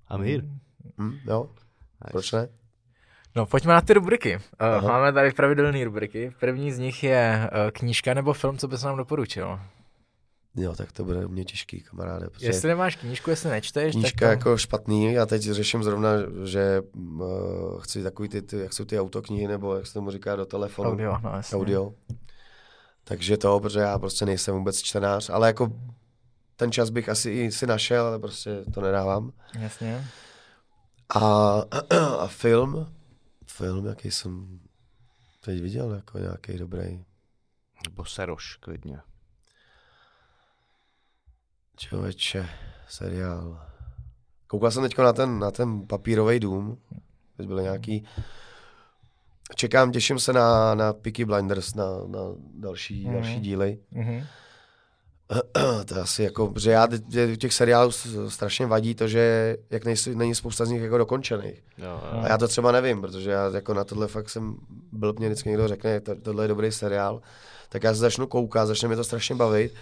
[0.09, 0.45] Amír.
[1.01, 1.49] Hm, jo,
[2.11, 2.49] proč ne?
[3.37, 4.37] No, pojďme na ty rubriky.
[4.37, 4.89] Uh, Aha.
[4.89, 6.33] máme tady pravidelné rubriky.
[6.41, 9.61] První z nich je uh, knížka nebo film, co bys nám doporučil.
[10.57, 12.31] Jo, tak to bude mě těžký, kamaráde.
[12.31, 14.49] Protože Jestli nemáš knížku, jestli nečteš, knížka tak to...
[14.49, 16.11] jako špatný, já teď řeším zrovna,
[16.45, 20.37] že uh, chci takový ty, ty, jak jsou ty autoknihy, nebo jak se tomu říká,
[20.37, 20.91] do telefonu.
[20.91, 21.59] Audio, no jasně.
[21.59, 21.95] Audio.
[23.05, 25.73] Takže to, protože já prostě nejsem vůbec čtenář, ale jako
[26.57, 29.33] ten čas bych asi i si našel, ale prostě to nedávám.
[29.59, 30.07] Jasně.
[31.15, 31.21] A,
[32.19, 32.95] a film,
[33.47, 34.61] film, jaký jsem
[35.45, 37.05] teď viděl, jako nějaký dobrý.
[37.89, 39.01] Nebo Seroš, klidně.
[41.77, 42.49] Člověče,
[42.89, 43.61] seriál.
[44.47, 46.79] Koukal jsem teď na ten, na ten papírový dům.
[47.37, 48.05] Teď byly nějaký...
[49.55, 52.19] Čekám, těším se na, na Peaky Blinders, na, na
[52.55, 53.15] další, Mhm.
[53.17, 53.23] mm.
[53.23, 53.79] další díly.
[53.91, 54.25] Mhm.
[55.87, 57.91] to je asi jako, že já mě těch seriálů
[58.29, 61.63] strašně vadí to, že jak nejsou, není spousta z nich jako dokončených.
[61.79, 64.57] Jo, A já to třeba nevím, protože já jako na tohle fakt jsem
[64.93, 67.23] byl, mě vždycky někdo řekne, to, tohle je dobrý seriál,
[67.69, 69.75] tak já se začnu koukat, začne mě to strašně bavit,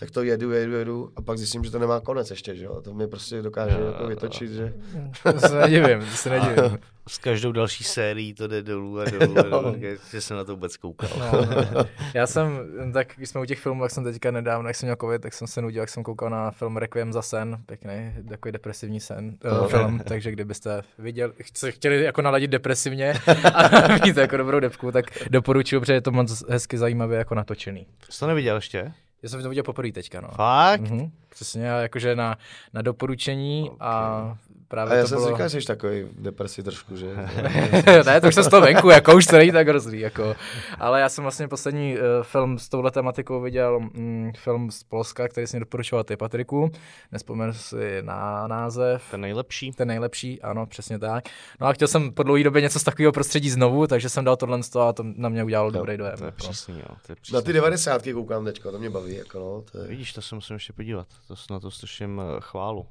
[0.00, 2.80] tak to jedu, jedu, jedu a pak zjistím, že to nemá konec ještě, že jo.
[2.82, 4.74] To mě prostě dokáže Jo, jako vytočit, že...
[5.22, 6.78] To se nedivím, to se nedivím.
[7.08, 9.76] S každou další sérií to jde dolů a dolů a dolů,
[10.10, 11.10] že jsem na to vůbec koukal.
[11.18, 11.84] No, no.
[12.14, 12.60] Já jsem,
[12.92, 15.32] tak když jsme u těch filmů, jak jsem teďka nedávno, jak jsem měl covid, tak
[15.32, 19.36] jsem se nudil, jak jsem koukal na film Requiem za sen, pěkný, takový depresivní sen,
[19.60, 23.14] uh, film, takže kdybyste viděli, se chtěli jako naladit depresivně
[23.54, 27.86] a mít jako dobrou depku, tak doporučuji, protože je to moc hezky zajímavě jako natočený.
[28.10, 28.92] Jsi to neviděl ještě?
[29.22, 30.28] Já jsem to viděl poprvé teďka, no.
[30.28, 30.80] Fakt?
[30.80, 32.38] Mhm, přesně, jakože na,
[32.74, 34.38] na doporučení a
[34.68, 35.26] právě A já to jsem bylo...
[35.28, 37.06] si říkal, že jsi takový v depresi trošku, že...
[38.06, 40.34] ne, to už jsem z toho venku, jako už to není tak hrozný, jako.
[40.78, 45.28] Ale já jsem vlastně poslední uh, film s touhle tematikou viděl, mm, film z Polska,
[45.28, 46.70] který jsem doporučoval ty, Patriku.
[47.12, 49.02] Nespomenu si na název.
[49.10, 49.72] Ten nejlepší.
[49.72, 51.24] Ten nejlepší, ano, přesně tak.
[51.60, 54.36] No a chtěl jsem po dlouhé době něco z takového prostředí znovu, takže jsem dal
[54.36, 56.16] tohle z toho a to na mě udělalo dobrý dojem.
[56.18, 56.36] To je jako.
[56.36, 56.94] přísný, jo.
[57.06, 57.34] To je přísný.
[57.34, 59.88] Na ty devadesátky koukám teďka, to mě baví, jako no, to je...
[59.88, 61.06] Vidíš, to se musím ještě podívat.
[61.28, 62.86] To s- na to slyším eh, chválu.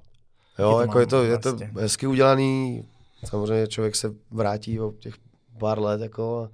[0.59, 1.71] Jo, to jako je to, je to vlastně.
[1.81, 2.88] hezky udělaný,
[3.25, 5.13] samozřejmě člověk se vrátí o těch
[5.59, 6.49] pár let, jako a,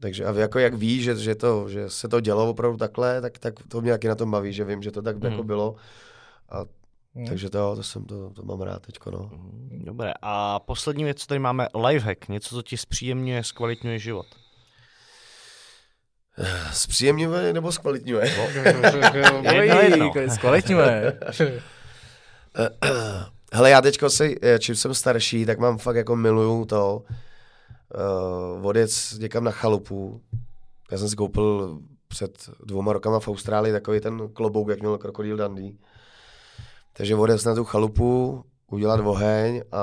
[0.00, 3.38] takže a jako jak ví, že, že, to, že se to dělo opravdu takhle, tak,
[3.38, 5.76] tak to mě taky na tom baví, že vím, že to tak jako bylo.
[6.48, 6.64] A,
[7.14, 7.26] Hmm.
[7.26, 9.30] takže to, to, jsem, to, to mám rád teďko, no.
[9.84, 10.12] Dobré.
[10.22, 14.26] A poslední věc, co tady máme, lifehack, něco, co ti zpříjemňuje, zkvalitňuje život.
[16.72, 18.34] Zpříjemňuje nebo zkvalitňuje?
[19.52, 20.12] Jedno, jedno.
[20.34, 21.18] Zkvalitňuje.
[23.52, 27.02] Hele, já teďko si, eh, čím jsem starší, tak mám fakt jako miluju to
[28.58, 30.20] uh, odjet někam na chalupu.
[30.90, 31.78] Já jsem si koupil
[32.08, 35.72] před dvouma rokama v Austrálii takový ten klobouk, jak měl krokodýl Dundee.
[36.92, 39.82] Takže odjet na tu chalupu, udělat oheň a,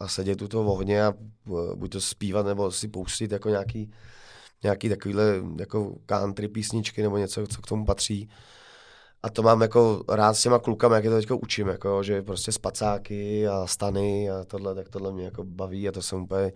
[0.00, 1.12] a sedět u toho ohně a
[1.46, 3.90] eh, buď to zpívat, nebo si pustit jako nějaký,
[4.62, 5.24] nějaký takovýhle
[5.58, 8.30] jako country písničky nebo něco, co k tomu patří.
[9.24, 12.22] A to mám jako rád s těma klukama, jak je to teďko učím, jako, že
[12.22, 16.52] prostě spacáky a stany a tohle, tak tohle mě jako baví a to jsem úplně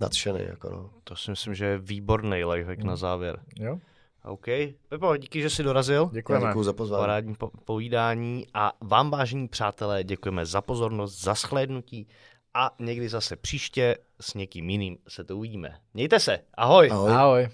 [0.00, 0.40] nadšený.
[0.48, 0.90] Jako no.
[1.04, 3.40] To si myslím, že je výborný lifehack na závěr.
[3.60, 3.78] Jo,
[4.24, 4.46] OK.
[4.88, 6.10] Pepo, díky, že jsi dorazil.
[6.12, 6.46] děkujeme.
[6.46, 7.02] Děkuji za pozvání.
[7.02, 12.08] Parádní po- povídání a vám, vážení přátelé, děkujeme za pozornost, za shlédnutí
[12.54, 15.76] a někdy zase příště s někým jiným se to uvidíme.
[15.94, 16.88] Mějte se, ahoj!
[16.92, 17.12] Ahoj.
[17.12, 17.48] Ahoj.